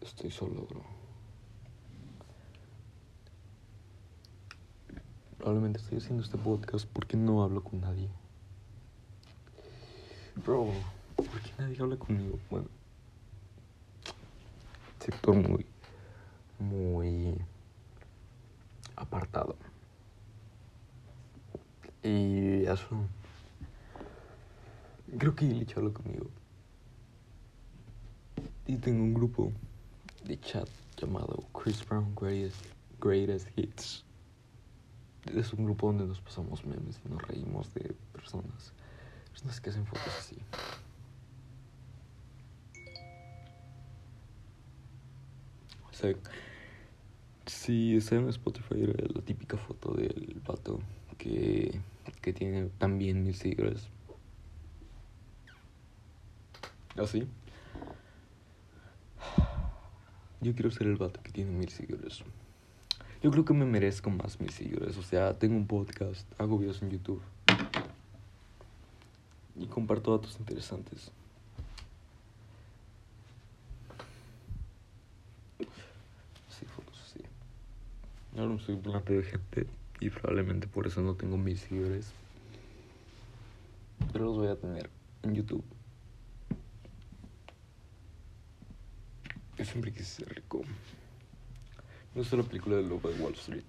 Estoy 0.00 0.30
solo, 0.30 0.66
bro. 0.66 0.82
Probablemente 5.38 5.80
estoy 5.80 5.98
haciendo 5.98 6.22
este 6.22 6.36
podcast 6.36 6.86
porque 6.92 7.16
no 7.16 7.42
hablo 7.42 7.64
con 7.64 7.80
nadie. 7.80 8.10
Bro, 10.44 10.68
¿por 11.16 11.40
qué 11.40 11.50
nadie 11.58 11.80
habla 11.80 11.96
conmigo? 11.96 12.38
Bueno, 12.50 12.68
sector 14.98 15.34
muy, 15.34 15.66
muy 16.60 17.34
apartado. 18.96 19.56
Y 22.02 22.64
eso. 22.64 23.06
Creo 25.18 25.34
que 25.34 25.44
Illich 25.44 25.76
habla 25.76 25.90
conmigo. 25.90 26.30
Y 28.66 28.76
tengo 28.76 29.02
un 29.02 29.14
grupo 29.14 29.52
de 30.24 30.38
chat 30.40 30.68
llamado 30.96 31.44
Chris 31.52 31.84
Brown 31.86 32.14
Greatest, 32.14 32.64
Greatest 33.00 33.48
Hits. 33.56 34.04
Es 35.34 35.52
un 35.52 35.64
grupo 35.64 35.88
donde 35.88 36.06
nos 36.06 36.20
pasamos 36.20 36.64
memes 36.64 37.00
y 37.04 37.08
nos 37.08 37.22
reímos 37.22 37.74
de 37.74 37.94
personas. 38.12 38.72
Personas 39.30 39.60
que 39.60 39.70
hacen 39.70 39.86
fotos 39.86 40.14
así. 40.18 40.36
O 45.90 45.92
sea, 45.92 46.14
si 47.46 47.96
está 47.96 48.16
en 48.16 48.28
Spotify 48.28 48.86
la 49.14 49.22
típica 49.22 49.56
foto 49.56 49.94
del 49.94 50.40
pato 50.44 50.80
que, 51.18 51.80
que 52.20 52.32
tiene 52.32 52.70
también 52.78 53.24
mil 53.24 53.34
seguidores. 53.34 53.88
Así. 56.96 57.26
Yo 60.40 60.54
quiero 60.54 60.70
ser 60.70 60.86
el 60.86 60.96
vato 60.96 61.22
que 61.22 61.32
tiene 61.32 61.50
mil 61.50 61.68
seguidores. 61.68 62.22
Yo 63.22 63.30
creo 63.30 63.44
que 63.44 63.52
me 63.52 63.66
merezco 63.66 64.08
más 64.08 64.40
mil 64.40 64.50
seguidores. 64.50 64.96
O 64.96 65.02
sea, 65.02 65.38
tengo 65.38 65.56
un 65.56 65.66
podcast, 65.66 66.26
hago 66.40 66.58
videos 66.58 66.80
en 66.82 66.90
YouTube. 66.90 67.22
Y 69.56 69.66
comparto 69.66 70.16
datos 70.16 70.38
interesantes. 70.38 71.10
Sí, 76.48 76.64
fotos 76.64 76.98
así. 77.04 77.20
No 78.46 78.58
soy 78.58 78.76
planta 78.76 79.12
de 79.12 79.22
gente. 79.22 79.66
Y 80.00 80.08
probablemente 80.08 80.66
por 80.66 80.86
eso 80.86 81.02
no 81.02 81.14
tengo 81.14 81.36
mil 81.36 81.58
seguidores. 81.58 82.12
Pero 84.12 84.24
los 84.24 84.36
voy 84.38 84.48
a 84.48 84.56
tener 84.56 84.88
en 85.22 85.34
YouTube. 85.34 85.64
Yo 89.58 89.64
siempre 89.64 89.92
quise 89.92 90.24
ser 90.24 90.34
rico. 90.34 90.62
No 92.14 92.24
sé 92.24 92.36
la 92.36 92.42
película 92.42 92.76
de 92.76 92.82
Lobo 92.82 93.10
de 93.10 93.22
Wall 93.22 93.34
Street. 93.34 93.64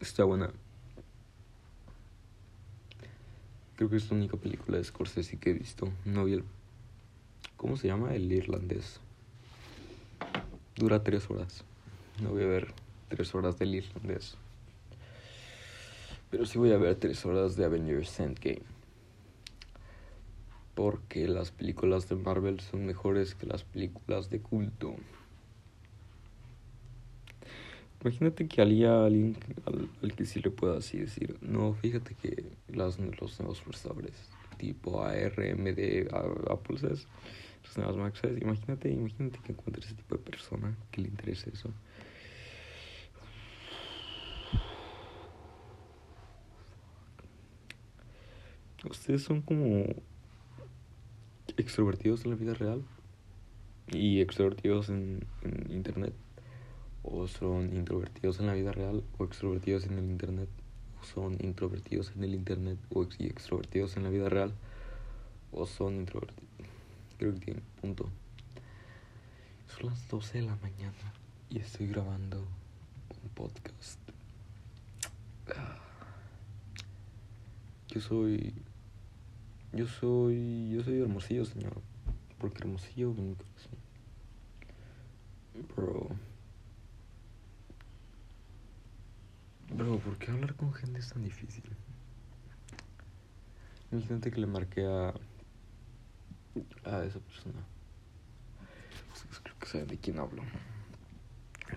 Está 0.00 0.24
buena. 0.24 0.50
Creo 3.76 3.90
que 3.90 3.96
es 3.96 4.10
la 4.10 4.16
única 4.16 4.38
película 4.38 4.78
de 4.78 4.84
Scorsese 4.84 5.38
que 5.38 5.50
he 5.50 5.52
visto. 5.52 5.92
No 6.06 6.24
vi 6.24 6.32
el... 6.32 6.44
¿Cómo 7.58 7.76
se 7.76 7.88
llama? 7.88 8.14
El 8.14 8.32
irlandés. 8.32 9.00
Dura 10.76 11.04
tres 11.04 11.28
horas. 11.30 11.62
No 12.22 12.30
voy 12.30 12.44
a 12.44 12.46
ver 12.46 12.87
tres 13.08 13.34
horas 13.34 13.58
del 13.58 13.74
irlandés. 13.74 14.36
Pero 16.30 16.44
sí 16.46 16.58
voy 16.58 16.72
a 16.72 16.78
ver 16.78 16.96
tres 16.96 17.24
horas 17.24 17.56
de 17.56 17.64
Avengers 17.64 18.20
Endgame. 18.20 18.62
Porque 20.74 21.26
las 21.26 21.50
películas 21.50 22.08
de 22.08 22.16
Marvel 22.16 22.60
son 22.60 22.86
mejores 22.86 23.34
que 23.34 23.46
las 23.46 23.64
películas 23.64 24.30
de 24.30 24.40
culto. 24.40 24.94
Imagínate 28.00 28.46
que 28.46 28.62
había 28.62 29.04
alguien 29.04 29.36
al, 29.66 30.14
que 30.14 30.24
sí 30.24 30.40
le 30.40 30.50
pueda 30.50 30.78
así 30.78 30.98
decir, 30.98 31.36
no, 31.40 31.74
fíjate 31.74 32.14
que 32.14 32.44
las, 32.68 32.98
los 32.98 33.40
nuevos 33.40 33.60
procesadores 33.60 34.14
tipo 34.58 35.02
ARMD, 35.02 36.08
Apple 36.50 36.78
los 36.80 37.76
nuevos 37.76 37.96
Mac 37.96 38.14
imagínate, 38.40 38.90
imagínate 38.90 39.38
que 39.44 39.52
encuentres 39.52 39.86
ese 39.86 39.94
tipo 39.94 40.16
de 40.16 40.22
persona 40.22 40.76
que 40.90 41.00
le 41.00 41.08
interese 41.08 41.50
eso. 41.50 41.70
Ustedes 48.90 49.22
son 49.22 49.42
como 49.42 49.84
extrovertidos 51.56 52.24
en 52.24 52.30
la 52.30 52.36
vida 52.36 52.54
real 52.54 52.82
y 53.88 54.20
extrovertidos 54.20 54.88
en 54.88 55.26
internet 55.70 56.14
o 57.02 57.26
son 57.26 57.74
introvertidos 57.74 58.40
en 58.40 58.46
la 58.46 58.54
vida 58.54 58.72
real 58.72 59.02
o 59.18 59.24
extrovertidos 59.24 59.86
en 59.86 59.98
el 59.98 60.10
internet 60.10 60.48
o 61.00 61.04
son 61.04 61.36
introvertidos 61.40 62.12
en 62.16 62.24
el 62.24 62.34
internet 62.34 62.78
o 62.90 63.02
extrovertidos 63.04 63.96
en 63.96 64.04
la 64.04 64.10
vida 64.10 64.28
real 64.28 64.52
o 65.52 65.66
son 65.66 65.96
introvertidos 65.96 66.48
creo 67.18 67.34
que 67.34 67.40
tiene 67.40 67.60
punto. 67.80 68.08
Son 69.66 69.90
las 69.90 70.08
12 70.08 70.38
de 70.38 70.44
la 70.46 70.56
mañana 70.56 71.12
y 71.50 71.58
estoy 71.58 71.88
grabando 71.88 72.38
un 72.40 73.28
podcast. 73.34 73.98
Yo 77.88 78.00
soy 78.00 78.54
Yo 79.72 79.86
soy. 79.86 80.70
Yo 80.70 80.82
soy 80.82 81.00
Hermosillo, 81.00 81.44
señor. 81.44 81.80
Porque 82.38 82.58
Hermosillo, 82.58 83.12
mi 83.12 83.36
Bro. 85.74 86.08
Bro, 89.74 89.98
¿por 89.98 90.16
qué 90.18 90.30
hablar 90.30 90.54
con 90.54 90.72
gente 90.72 91.00
es 91.00 91.10
tan 91.10 91.22
difícil? 91.22 91.64
Imagínate 93.92 94.30
que 94.30 94.40
le 94.40 94.46
marqué 94.46 94.86
a. 94.86 95.08
a 96.84 97.04
esa 97.04 97.18
persona. 97.20 97.62
Pues 99.28 99.40
creo 99.40 99.58
que 99.58 99.66
sabe 99.66 99.84
de 99.84 99.98
quién 99.98 100.18
hablo. 100.18 100.42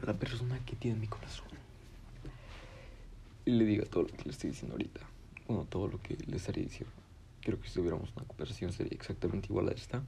La 0.05 0.13
persona 0.13 0.57
que 0.65 0.75
tiene 0.75 0.99
mi 0.99 1.07
corazón. 1.07 1.47
Y 3.45 3.51
le 3.51 3.65
diga 3.65 3.85
todo 3.85 4.03
lo 4.03 4.09
que 4.09 4.23
le 4.23 4.31
estoy 4.31 4.51
diciendo 4.51 4.75
ahorita. 4.75 5.01
Bueno, 5.47 5.65
todo 5.65 5.87
lo 5.87 6.01
que 6.01 6.15
le 6.15 6.37
estaría 6.37 6.63
diciendo. 6.63 7.00
Creo 7.41 7.59
que 7.59 7.67
si 7.67 7.75
tuviéramos 7.75 8.11
una 8.15 8.25
conversación 8.25 8.71
sería 8.71 8.93
exactamente 8.93 9.47
igual 9.49 9.69
a 9.69 9.71
esta. 9.71 10.03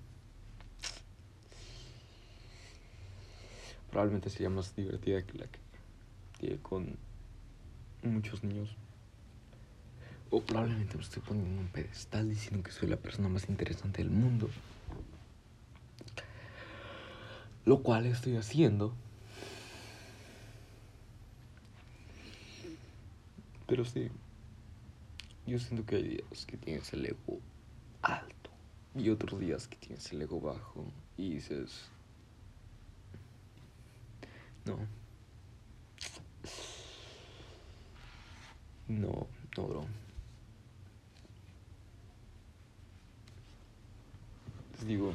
Probablemente 3.90 4.30
sería 4.30 4.50
más 4.50 4.76
divertida 4.76 5.24
que 5.26 5.38
la 5.38 5.48
que 5.48 5.60
tiene 6.40 6.58
con 6.58 6.98
muchos 8.04 8.44
niños. 8.44 8.76
O 10.30 10.42
probablemente 10.42 10.96
me 10.96 11.04
estoy 11.04 11.22
poniendo 11.22 11.52
en 11.52 11.60
un 11.60 11.68
pedestal 11.68 12.30
diciendo 12.30 12.64
que 12.64 12.72
soy 12.72 12.90
la 12.90 12.98
persona 12.98 13.30
más 13.30 13.50
interesante 13.50 14.02
del 14.02 14.12
mundo. 14.12 14.50
Lo 17.66 17.82
cual 17.82 18.06
estoy 18.08 18.36
haciendo. 18.36 18.94
Pero 23.68 23.86
sí, 23.86 24.10
yo 25.46 25.60
siento 25.60 25.86
que 25.86 25.98
hay 25.98 26.04
días 26.04 26.46
que 26.46 26.58
tienes 26.58 26.94
el 26.94 27.06
ego 27.06 27.40
alto 28.02 28.50
y 28.96 29.10
otros 29.10 29.40
días 29.40 29.68
que 29.68 29.76
tienes 29.78 30.12
el 30.12 30.22
ego 30.22 30.40
bajo 30.40 30.86
y 31.18 31.36
dices, 31.36 31.90
no, 34.66 34.78
no, 38.88 39.28
no, 39.58 39.68
bro. 39.68 39.86
Les 44.74 44.88
digo, 44.88 45.14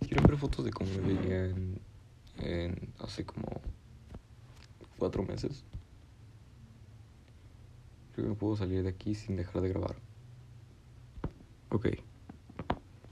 quiero 0.00 0.26
ver 0.26 0.38
fotos 0.38 0.64
de 0.64 0.70
cómo 0.70 0.90
me 0.90 1.14
veía 1.14 1.46
en, 1.46 1.80
en 2.38 2.92
hace 2.98 3.24
como 3.24 3.48
cuatro 4.98 5.22
meses. 5.22 5.64
Creo 8.18 8.26
que 8.26 8.34
no 8.34 8.38
puedo 8.40 8.56
salir 8.56 8.82
de 8.82 8.88
aquí 8.88 9.14
sin 9.14 9.36
dejar 9.36 9.62
de 9.62 9.68
grabar. 9.68 9.94
Ok. 11.70 11.86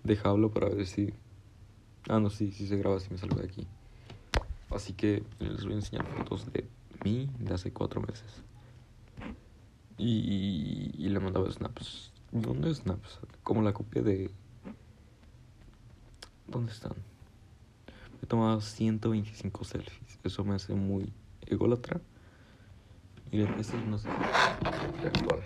Deja 0.03 0.35
para 0.53 0.69
ver 0.69 0.85
si... 0.85 1.15
Ah, 2.09 2.19
no, 2.19 2.29
sí, 2.29 2.51
sí 2.51 2.67
se 2.67 2.77
graba 2.77 2.99
si 2.99 3.13
me 3.13 3.17
salgo 3.17 3.37
de 3.37 3.45
aquí. 3.45 3.69
Así 4.69 4.95
que 4.95 5.23
les 5.39 5.63
voy 5.63 5.75
a 5.75 5.77
enseñar 5.77 6.05
fotos 6.09 6.53
de 6.53 6.67
mí 7.05 7.31
de 7.39 7.55
hace 7.55 7.73
cuatro 7.73 8.01
meses. 8.01 8.43
Y, 9.97 11.09
le 11.09 11.21
mandaba 11.21 11.53
snaps. 11.53 12.11
¿Dónde 12.33 12.75
snaps? 12.75 13.21
Como 13.45 13.63
la 13.63 13.73
copia 13.73 14.03
de... 14.03 14.29
¿Dónde 16.49 16.73
están? 16.73 16.95
He 18.25 18.27
tomado 18.27 18.61
125 18.61 19.63
selfies. 19.63 20.19
Eso 20.25 20.43
me 20.43 20.57
hace 20.57 20.75
muy 20.75 21.13
ególatra. 21.47 22.01
Esta 23.33 23.77
es 23.77 23.83
una 23.87 23.99
selfie 23.99 25.07
actual. 25.07 25.41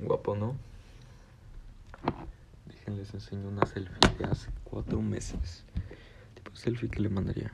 Guapo, 0.00 0.36
¿no? 0.36 0.56
Déjenles 2.66 3.14
enseño 3.14 3.48
una 3.48 3.64
selfie 3.66 3.96
de 4.18 4.24
hace 4.24 4.50
cuatro 4.64 5.00
meses. 5.00 5.64
Tipo 6.34 6.54
selfie 6.54 6.88
que 6.88 7.00
le 7.00 7.08
mandaría. 7.08 7.50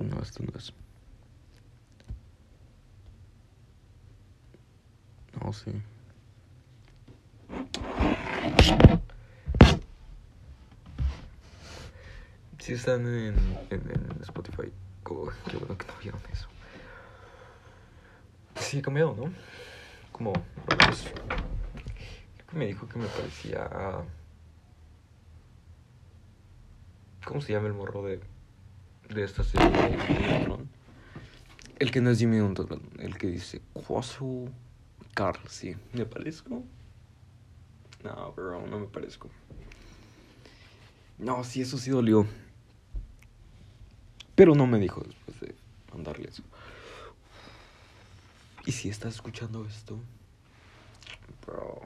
No, 0.00 0.22
esto 0.22 0.42
no 0.42 0.52
es. 0.58 0.72
Sí. 5.54 5.70
Si 12.58 12.72
están 12.72 13.06
en, 13.06 13.36
en, 13.70 14.22
Spotify, 14.22 14.72
oh, 15.04 15.30
qué 15.48 15.56
bueno 15.58 15.78
que 15.78 15.86
no 15.86 15.92
vieron 16.02 16.20
eso. 16.32 16.48
Sí, 18.56 18.78
he 18.78 18.82
cambiado, 18.82 19.14
¿no? 19.14 19.32
Como, 20.10 20.32
pues, 20.66 21.12
creo 21.12 22.46
que 22.50 22.56
me 22.56 22.66
dijo 22.66 22.88
que 22.88 22.98
me 22.98 23.06
parecía 23.06 23.68
¿Cómo 27.24 27.40
se 27.40 27.52
llama 27.52 27.68
el 27.68 27.74
morro 27.74 28.02
de, 28.02 28.20
de 29.08 29.24
esta 29.24 29.44
serie? 29.44 29.70
El 31.78 31.90
que 31.90 32.00
no 32.00 32.10
es 32.10 32.18
Jimmy 32.18 32.36
Neutron, 32.36 32.82
el 32.98 33.16
que 33.16 33.28
dice 33.28 33.62
Quasu 33.72 34.50
Carl, 35.14 35.40
sí. 35.48 35.76
¿Me 35.92 36.04
parezco? 36.04 36.64
No, 38.02 38.32
bro, 38.32 38.66
no 38.66 38.80
me 38.80 38.86
parezco. 38.86 39.30
No, 41.18 41.44
sí, 41.44 41.62
eso 41.62 41.78
sí 41.78 41.90
dolió. 41.90 42.26
Pero 44.34 44.54
no 44.54 44.66
me 44.66 44.78
dijo 44.78 45.02
después 45.02 45.40
de 45.40 45.54
mandarle 45.92 46.28
eso. 46.28 46.42
Y 48.66 48.72
si 48.72 48.88
estás 48.88 49.14
escuchando 49.14 49.64
esto, 49.64 49.98
bro. 51.46 51.82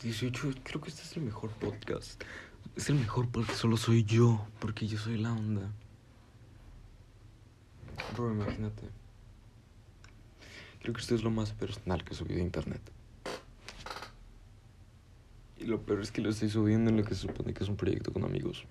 ...18... 0.00 0.60
creo 0.62 0.80
que 0.80 0.90
este 0.90 1.02
es 1.02 1.16
el 1.16 1.24
mejor 1.24 1.50
podcast. 1.50 2.22
Es 2.76 2.88
el 2.88 2.94
mejor 2.94 3.28
porque 3.28 3.52
solo 3.54 3.76
soy 3.76 4.04
yo, 4.04 4.46
porque 4.60 4.86
yo 4.86 4.96
soy 4.96 5.18
la 5.18 5.32
onda. 5.32 5.72
Bro, 8.14 8.32
imagínate. 8.32 8.82
Creo 10.80 10.94
que 10.94 11.00
esto 11.00 11.14
es 11.14 11.22
lo 11.22 11.30
más 11.30 11.52
personal 11.52 12.04
que 12.04 12.14
subido 12.14 12.40
a 12.40 12.42
internet. 12.42 12.80
Y 15.58 15.64
lo 15.64 15.82
peor 15.82 16.00
es 16.00 16.12
que 16.12 16.20
lo 16.20 16.30
estoy 16.30 16.48
subiendo 16.48 16.90
en 16.90 16.96
lo 16.96 17.04
que 17.04 17.14
se 17.14 17.22
supone 17.22 17.52
que 17.52 17.64
es 17.64 17.68
un 17.68 17.76
proyecto 17.76 18.12
con 18.12 18.24
amigos. 18.24 18.64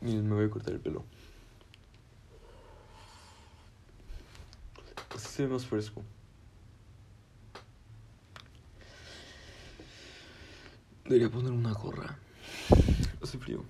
Miren, 0.00 0.28
me 0.28 0.36
voy 0.36 0.44
a 0.46 0.50
cortar 0.50 0.74
el 0.74 0.80
pelo. 0.80 1.04
Así 5.14 5.28
se 5.28 5.42
ve 5.42 5.52
más 5.52 5.66
fresco. 5.66 6.04
Debería 11.04 11.30
poner 11.30 11.52
una 11.52 11.72
gorra. 11.72 12.16
Hace 13.22 13.38
frío. 13.38 13.64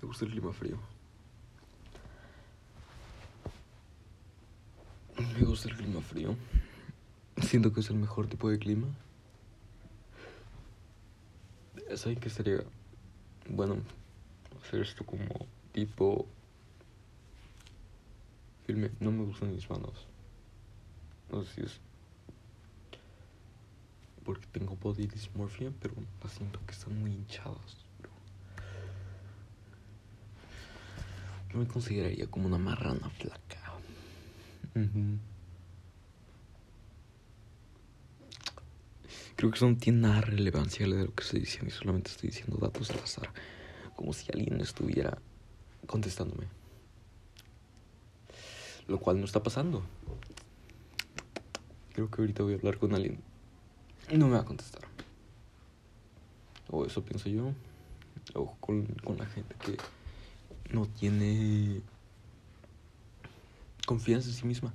Me 0.00 0.08
gusta 0.08 0.24
el 0.24 0.32
clima 0.32 0.52
frío. 0.52 0.78
Me 5.20 5.44
gusta 5.44 5.68
el 5.68 5.76
clima 5.76 6.00
frío. 6.00 6.34
Siento 7.42 7.72
que 7.72 7.80
es 7.80 7.90
el 7.90 7.96
mejor 7.96 8.26
tipo 8.26 8.48
de 8.48 8.58
clima. 8.58 8.86
¿Saben 11.94 12.18
que 12.18 12.30
sería 12.30 12.62
bueno 13.48 13.76
hacer 14.62 14.80
esto 14.80 15.04
como 15.04 15.26
tipo 15.72 16.26
filme? 18.66 18.90
No 19.00 19.10
me 19.10 19.24
gustan 19.24 19.52
mis 19.52 19.68
manos. 19.68 20.06
No 21.30 21.42
sé 21.44 21.54
si 21.54 21.60
es 21.62 21.80
porque 24.24 24.46
tengo 24.52 24.76
body 24.76 25.06
dysmorphia, 25.06 25.72
pero 25.80 25.94
siento 26.28 26.60
que 26.66 26.72
están 26.72 26.98
muy 27.00 27.12
hinchadas. 27.12 27.76
Yo 31.52 31.58
me 31.58 31.66
consideraría 31.66 32.26
como 32.28 32.46
una 32.46 32.58
marrana 32.58 33.10
flaca. 33.10 33.59
Creo 39.36 39.50
que 39.50 39.56
eso 39.56 39.68
no 39.68 39.76
tiene 39.76 40.00
nada 40.00 40.20
relevancia 40.20 40.86
de 40.86 41.04
lo 41.04 41.14
que 41.14 41.22
estoy 41.22 41.40
diciendo 41.40 41.68
y 41.68 41.76
solamente 41.76 42.10
estoy 42.10 42.30
diciendo 42.30 42.58
datos 42.58 42.90
al 42.90 42.98
azar, 42.98 43.32
como 43.96 44.12
si 44.12 44.30
alguien 44.32 44.60
estuviera 44.60 45.18
contestándome. 45.86 46.46
Lo 48.86 48.98
cual 48.98 49.18
no 49.18 49.24
está 49.24 49.42
pasando. 49.42 49.82
Creo 51.94 52.10
que 52.10 52.22
ahorita 52.22 52.42
voy 52.42 52.52
a 52.54 52.56
hablar 52.56 52.78
con 52.78 52.94
alguien 52.94 53.22
no 54.16 54.26
me 54.26 54.34
va 54.34 54.40
a 54.40 54.44
contestar. 54.44 54.82
O 56.70 56.84
eso 56.84 57.04
pienso 57.04 57.28
yo. 57.28 57.52
O 58.34 58.54
con, 58.60 58.86
con 59.04 59.18
la 59.18 59.26
gente 59.26 59.54
que 59.64 59.76
no 60.72 60.86
tiene 60.86 61.82
confianza 63.90 64.28
en 64.28 64.36
sí 64.36 64.46
misma. 64.46 64.72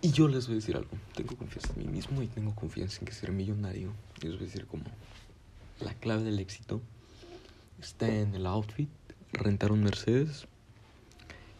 Y 0.00 0.10
yo 0.10 0.26
les 0.26 0.46
voy 0.46 0.54
a 0.54 0.56
decir 0.56 0.74
algo. 0.74 0.96
Tengo 1.14 1.36
confianza 1.36 1.74
en 1.74 1.80
mí 1.80 1.86
mismo 1.86 2.22
y 2.22 2.28
tengo 2.28 2.54
confianza 2.54 3.00
en 3.00 3.04
que 3.04 3.12
ser 3.12 3.30
millonario. 3.30 3.92
Y 4.22 4.28
les 4.28 4.36
voy 4.36 4.44
a 4.44 4.46
decir 4.46 4.66
como 4.66 4.84
la 5.80 5.92
clave 5.92 6.22
del 6.22 6.38
éxito 6.38 6.80
está 7.78 8.08
en 8.08 8.34
el 8.34 8.46
outfit, 8.46 8.88
rentar 9.32 9.70
un 9.70 9.82
Mercedes 9.82 10.46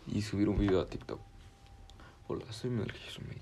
y 0.07 0.23
subir 0.23 0.49
un 0.49 0.57
video 0.59 0.81
a 0.81 0.89
TikTok. 0.89 1.21
Hola, 2.27 2.51
soy 2.55 2.71
me 2.71 2.87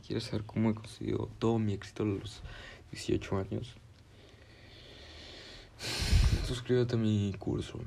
¿Quieres 0.05 0.25
saber 0.25 0.43
cómo 0.45 0.71
he 0.71 0.75
conseguido 0.75 1.31
todo 1.39 1.61
mi 1.61 1.73
éxito 1.73 2.03
a 2.03 2.07
los 2.07 2.43
18 2.91 3.39
años? 3.39 3.77
Suscríbete 6.49 6.97
a 6.97 6.99
mi 6.99 7.33
curso 7.39 7.79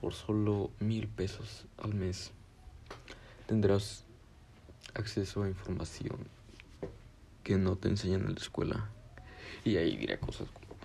por 0.00 0.14
solo 0.14 0.70
mil 0.78 1.08
pesos 1.08 1.66
al 1.78 1.94
mes. 1.94 2.30
Tendrás 3.48 4.04
acceso 4.94 5.42
a 5.42 5.48
información 5.48 6.26
que 7.44 7.56
no 7.56 7.76
te 7.76 7.88
enseñan 7.88 8.22
en 8.22 8.34
la 8.34 8.40
escuela. 8.40 8.90
Y 9.64 9.76
ahí 9.76 9.96
diré 9.96 10.18
cosas 10.18 10.48
como 10.50 10.76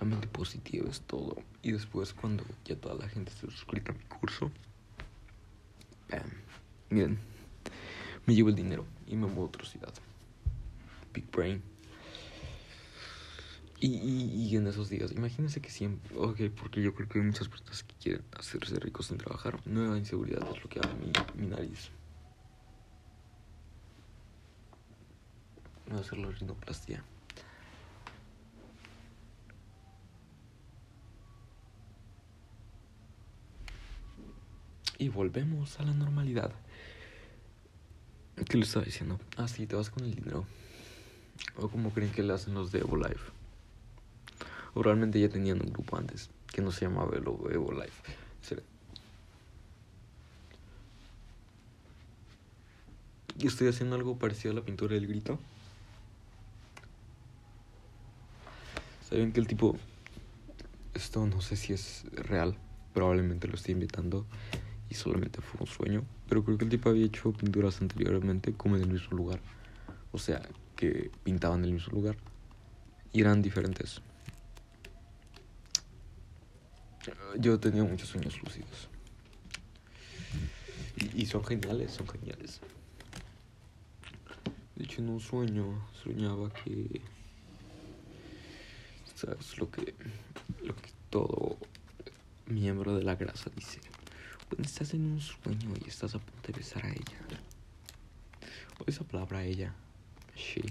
la 0.00 0.06
mente 0.06 0.28
positiva 0.28 0.88
es 0.88 1.00
todo. 1.02 1.36
Y 1.62 1.72
después 1.72 2.14
cuando 2.14 2.44
ya 2.64 2.76
toda 2.76 2.94
la 2.94 3.08
gente 3.08 3.32
se 3.32 3.50
suscrita 3.50 3.92
a 3.92 3.94
mi 3.94 4.04
curso, 4.04 4.50
miren, 6.88 7.18
me 8.26 8.34
llevo 8.34 8.48
el 8.48 8.54
dinero 8.54 8.84
y 9.06 9.16
me 9.16 9.26
muevo 9.26 9.42
a 9.42 9.46
otra 9.46 9.64
ciudad. 9.64 9.92
Big 11.12 11.30
Brain. 11.30 11.62
Y, 13.82 13.88
y, 13.88 14.56
en 14.56 14.66
esos 14.66 14.90
días, 14.90 15.10
imagínense 15.12 15.62
que 15.62 15.70
siempre, 15.70 16.14
ok, 16.14 16.38
porque 16.60 16.82
yo 16.82 16.94
creo 16.94 17.08
que 17.08 17.18
hay 17.18 17.24
muchas 17.24 17.48
personas 17.48 17.82
que 17.82 17.94
quieren 17.94 18.22
hacerse 18.38 18.78
ricos 18.78 19.06
sin 19.06 19.16
trabajar. 19.16 19.58
Nueva 19.64 19.96
inseguridad 19.96 20.46
es 20.54 20.62
lo 20.62 20.68
que 20.68 20.80
mi, 21.00 21.42
mi 21.42 21.46
nariz. 21.48 21.90
A 25.90 25.98
hacer 25.98 26.18
la 26.18 26.30
rinoplastia. 26.30 27.02
Y 34.98 35.08
volvemos 35.08 35.80
a 35.80 35.82
la 35.82 35.92
normalidad. 35.92 36.52
¿Qué 38.48 38.56
le 38.56 38.64
estaba 38.64 38.84
diciendo? 38.84 39.18
Ah, 39.36 39.48
sí, 39.48 39.66
te 39.66 39.74
vas 39.74 39.90
con 39.90 40.04
el 40.04 40.14
dinero. 40.14 40.46
O 41.56 41.68
como 41.68 41.90
creen 41.90 42.12
que 42.12 42.22
le 42.22 42.32
hacen 42.34 42.54
los 42.54 42.70
de 42.70 42.80
Evo 42.80 42.96
Life. 42.96 43.32
O 44.74 44.82
realmente 44.82 45.18
ya 45.18 45.28
tenían 45.28 45.60
un 45.60 45.72
grupo 45.72 45.96
antes 45.96 46.30
que 46.52 46.62
no 46.62 46.70
se 46.70 46.84
llamaba 46.84 47.16
Evo 47.16 47.72
Life. 47.72 48.02
Y 53.38 53.46
estoy 53.46 53.68
haciendo 53.68 53.96
algo 53.96 54.18
parecido 54.18 54.52
a 54.52 54.54
la 54.54 54.62
pintura 54.62 54.94
del 54.94 55.06
grito. 55.06 55.38
Saben 59.10 59.32
que 59.32 59.40
el 59.40 59.46
tipo. 59.46 59.76
Esto 60.94 61.26
no 61.26 61.40
sé 61.40 61.56
si 61.56 61.72
es 61.72 62.04
real. 62.12 62.56
Probablemente 62.94 63.48
lo 63.48 63.54
estoy 63.54 63.72
invitando. 63.72 64.24
Y 64.88 64.94
solamente 64.94 65.40
fue 65.40 65.60
un 65.60 65.66
sueño. 65.66 66.04
Pero 66.28 66.44
creo 66.44 66.56
que 66.58 66.64
el 66.64 66.70
tipo 66.70 66.88
había 66.88 67.06
hecho 67.06 67.32
pinturas 67.32 67.80
anteriormente 67.80 68.52
como 68.52 68.76
en 68.76 68.82
el 68.82 68.92
mismo 68.92 69.16
lugar. 69.16 69.40
O 70.12 70.18
sea, 70.18 70.42
que 70.76 71.10
pintaban 71.24 71.60
en 71.60 71.66
el 71.66 71.72
mismo 71.74 71.92
lugar. 71.92 72.16
Y 73.12 73.20
eran 73.20 73.42
diferentes. 73.42 74.00
Yo 77.38 77.58
tenía 77.58 77.82
muchos 77.82 78.08
sueños 78.08 78.40
lúcidos. 78.42 78.88
Y, 81.14 81.26
son 81.26 81.44
geniales, 81.44 81.92
son 81.92 82.06
geniales. 82.06 82.60
De 84.76 84.84
hecho, 84.84 85.00
en 85.00 85.08
un 85.08 85.20
sueño 85.20 85.88
soñaba 86.02 86.50
que. 86.50 87.00
¿Sabes? 89.20 89.58
Lo 89.58 89.70
que, 89.70 89.94
lo 90.62 90.74
que 90.74 90.90
todo 91.10 91.58
miembro 92.46 92.96
de 92.96 93.02
la 93.02 93.16
grasa 93.16 93.50
dice. 93.54 93.78
Cuando 94.48 94.66
estás 94.66 94.94
en 94.94 95.12
un 95.12 95.20
sueño 95.20 95.74
y 95.84 95.88
estás 95.88 96.14
a 96.14 96.18
punto 96.18 96.50
de 96.50 96.58
besar 96.58 96.86
a 96.86 96.88
ella. 96.88 97.18
O 98.78 98.84
esa 98.86 99.04
palabra 99.04 99.44
ella. 99.44 99.74
She. 100.34 100.62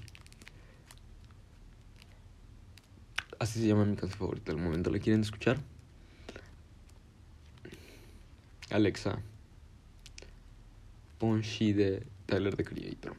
Así 3.37 3.61
se 3.61 3.67
llama 3.67 3.85
mi 3.85 3.95
canción 3.95 4.17
favorita 4.17 4.51
del 4.51 4.63
momento. 4.63 4.89
¿La 4.89 4.97
quieren 4.97 5.21
escuchar? 5.21 5.59
Alexa, 8.71 9.21
pon 11.19 11.41
She 11.41 11.73
de 11.75 12.03
Tyler 12.25 12.55
the 12.55 12.63
Creator. 12.63 13.15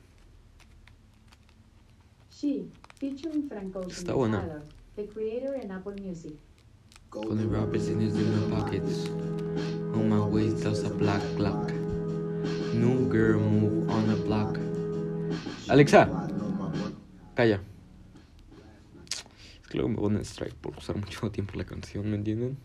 She, 2.33 2.69
featuring 2.99 3.49
Frank 3.49 3.77
Ocean 3.77 3.91
Está 3.93 4.15
buena. 4.15 4.65
The 5.01 5.07
creator 5.07 5.55
and 5.55 5.73
Apple 5.73 5.95
Music. 5.95 6.35
Golden 7.11 7.39
in 7.41 8.01
his 8.01 8.17
in 8.17 8.51
my 8.51 8.61
pockets. 8.61 9.09
On 9.97 10.11
my 10.11 10.21
waist, 10.21 10.63
there's 10.63 10.83
a 10.83 10.91
black 10.91 11.23
clock. 11.37 11.73
New 12.75 13.09
girl 13.09 13.41
move 13.41 13.89
on 13.89 14.09
the 14.09 14.17
block. 14.17 14.59
Alexa, 15.71 16.07
calla. 17.35 17.61
Es 19.63 19.69
que 19.71 19.79
luego 19.79 19.89
me 19.89 19.97
ponen 19.97 20.23
strike 20.23 20.55
por 20.57 20.77
usar 20.77 20.97
mucho 20.97 21.31
tiempo 21.31 21.57
la 21.57 21.65
canción, 21.65 22.11
¿me 22.11 22.17
entienden? 22.17 22.59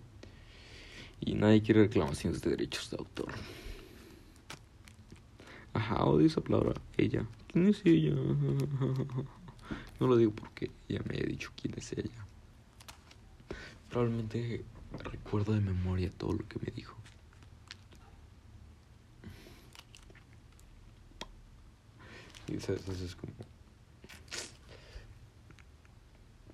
Y 1.22 1.36
nadie 1.36 1.62
quiere 1.62 1.84
reclamaciones 1.84 2.42
de 2.42 2.50
derechos 2.50 2.90
de 2.90 2.98
autor. 2.98 3.32
Ajá, 5.72 6.04
odio 6.04 6.28
esa 6.28 6.42
palabra. 6.42 6.74
Ella. 6.98 7.26
¿Quién 7.48 7.70
es 7.70 7.82
ella? 7.86 8.14
No 10.00 10.08
lo 10.08 10.18
digo 10.18 10.32
porque 10.32 10.70
ella 10.90 11.02
me 11.08 11.18
ha 11.18 11.26
dicho 11.26 11.52
quién 11.56 11.74
es 11.78 11.94
ella. 11.94 12.25
Probablemente 13.96 14.66
recuerdo 15.06 15.54
de 15.54 15.62
memoria 15.62 16.12
todo 16.12 16.34
lo 16.34 16.46
que 16.50 16.60
me 16.60 16.70
dijo. 16.76 16.98
Y 22.50 22.60
sabes, 22.60 22.86
es 22.90 23.16
como... 23.16 23.32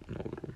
No, 0.08 0.20
bro. 0.20 0.54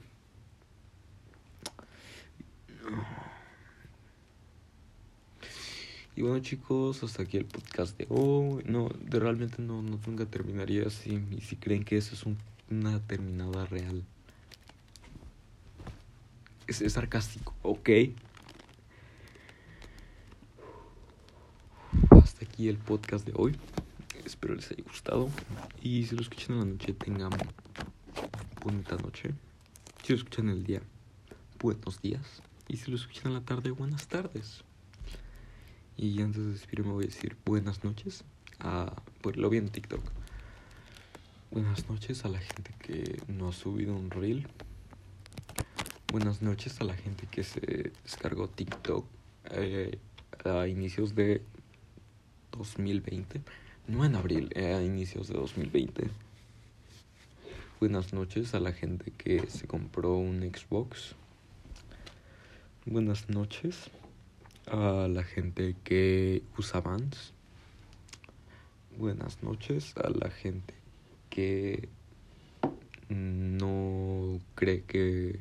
Y 6.16 6.22
bueno 6.22 6.40
chicos, 6.42 7.02
hasta 7.02 7.24
aquí 7.24 7.38
el 7.38 7.46
podcast 7.46 7.98
de 7.98 8.06
hoy. 8.10 8.64
No, 8.68 8.90
de 8.90 9.20
realmente 9.20 9.60
no, 9.60 9.82
no 9.82 10.00
nunca 10.06 10.28
terminaría 10.28 10.86
así. 10.86 11.20
Y 11.32 11.42
si 11.42 11.56
creen 11.56 11.84
que 11.84 11.98
eso 11.98 12.14
es 12.14 12.24
una 12.70 13.00
terminada 13.08 13.66
real. 13.66 14.06
Es, 16.68 16.82
es 16.82 16.94
sarcástico, 16.94 17.54
ok. 17.62 17.90
Hasta 22.10 22.46
aquí 22.46 22.70
el 22.70 22.78
podcast 22.78 23.26
de 23.26 23.34
hoy. 23.36 23.56
Espero 24.26 24.56
les 24.56 24.72
haya 24.72 24.84
gustado. 24.84 25.30
Y 25.82 26.06
si 26.06 26.16
lo 26.16 26.22
escuchan 26.24 26.54
en 26.54 26.60
la 26.60 26.66
noche, 26.66 26.94
tengan 26.94 27.30
bonita 28.64 28.96
noche. 28.98 29.36
Si 30.04 30.14
lo 30.14 30.18
escuchan 30.18 30.50
en 30.50 30.58
el 30.58 30.64
día, 30.64 30.82
buenos 31.60 32.02
días. 32.02 32.42
Y 32.68 32.78
si 32.78 32.90
lo 32.90 32.98
escuchan 32.98 33.28
en 33.28 33.34
la 33.34 33.42
tarde, 33.42 33.70
buenas 33.70 34.08
tardes. 34.08 34.64
Y 35.98 36.20
antes 36.22 36.44
de 36.44 36.52
despedirme 36.54 36.94
voy 36.94 37.04
a 37.04 37.08
decir 37.08 37.38
buenas 37.46 37.84
noches. 37.84 38.24
A, 38.60 38.92
pues 39.22 39.38
lo 39.38 39.50
vi 39.52 39.60
en 39.60 39.70
TikTok. 39.70 40.02
Buenas 41.52 41.88
noches 41.88 42.26
a 42.26 42.30
la 42.30 42.40
gente 42.40 42.74
que 42.80 43.22
no 43.28 43.50
ha 43.50 43.54
subido 43.54 43.96
un 43.96 44.10
reel. 44.10 44.48
Buenas 46.12 46.42
noches 46.42 46.80
a 46.80 46.86
la 46.86 46.94
gente 46.94 47.28
que 47.28 47.44
se 47.44 47.92
descargó 48.04 48.48
TikTok 48.48 49.06
eh, 49.52 49.98
a 50.46 50.68
inicios 50.68 51.16
de 51.16 51.42
2020. 52.52 53.42
No 53.88 54.06
en 54.06 54.16
abril, 54.16 54.50
eh, 54.56 54.74
a 54.74 54.82
inicios 54.82 55.28
de 55.28 55.34
2020. 55.34 56.10
Buenas 57.80 58.14
noches 58.14 58.54
a 58.56 58.60
la 58.60 58.72
gente 58.72 59.12
que 59.12 59.48
se 59.48 59.68
compró 59.68 60.16
un 60.16 60.42
Xbox. 60.42 61.16
Buenas 62.86 63.30
noches 63.30 63.90
a 64.68 65.08
la 65.10 65.24
gente 65.24 65.76
que 65.84 66.44
usa 66.58 66.80
Vans. 66.80 67.34
Buenas 68.98 69.44
noches 69.44 69.94
a 69.98 70.10
la 70.10 70.30
gente 70.30 70.74
que 71.30 71.90
no 73.10 74.40
cree 74.56 74.84
que 74.84 75.40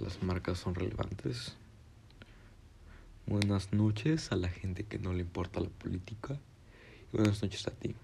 las 0.00 0.22
marcas 0.22 0.58
son 0.58 0.74
relevantes. 0.74 1.54
Buenas 3.26 3.72
noches 3.72 4.32
a 4.32 4.36
la 4.36 4.48
gente 4.48 4.84
que 4.84 4.98
no 4.98 5.12
le 5.12 5.20
importa 5.20 5.60
la 5.60 5.68
política. 5.68 6.38
Buenas 7.12 7.42
noches 7.42 7.66
a 7.66 7.70
ti. 7.70 7.94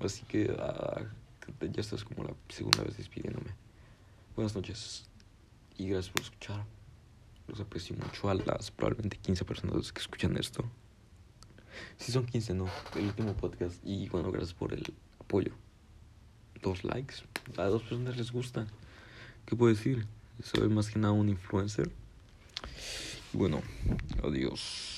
Así 0.00 0.24
que 0.24 0.50
uh, 0.50 1.66
ya 1.72 1.80
estás 1.80 2.04
como 2.04 2.24
la 2.24 2.34
segunda 2.48 2.82
vez 2.82 2.96
despidiéndome. 2.96 3.50
Buenas 4.34 4.54
noches 4.54 5.06
y 5.78 5.88
gracias 5.88 6.12
por 6.12 6.22
escuchar. 6.22 6.64
Los 7.46 7.60
aprecio 7.60 7.96
mucho 7.96 8.28
a 8.28 8.34
las 8.34 8.70
probablemente 8.70 9.16
15 9.18 9.44
personas 9.44 9.92
que 9.92 10.00
escuchan 10.00 10.36
esto. 10.36 10.64
Sí 11.98 12.10
son 12.10 12.26
15, 12.26 12.54
no. 12.54 12.66
El 12.96 13.06
último 13.06 13.34
podcast. 13.34 13.78
Y 13.84 14.08
bueno, 14.08 14.32
gracias 14.32 14.54
por 14.54 14.72
el 14.72 14.82
apoyo. 15.20 15.52
Dos 16.62 16.84
likes. 16.84 17.16
A 17.56 17.64
dos 17.64 17.82
personas 17.82 18.16
les 18.16 18.32
gusta. 18.32 18.66
¿Qué 19.46 19.54
puedo 19.54 19.72
decir? 19.72 20.06
Soy 20.42 20.68
más 20.68 20.90
que 20.90 20.98
nada 20.98 21.12
un 21.12 21.28
influencer. 21.28 21.90
Bueno, 23.32 23.62
adiós. 24.22 24.95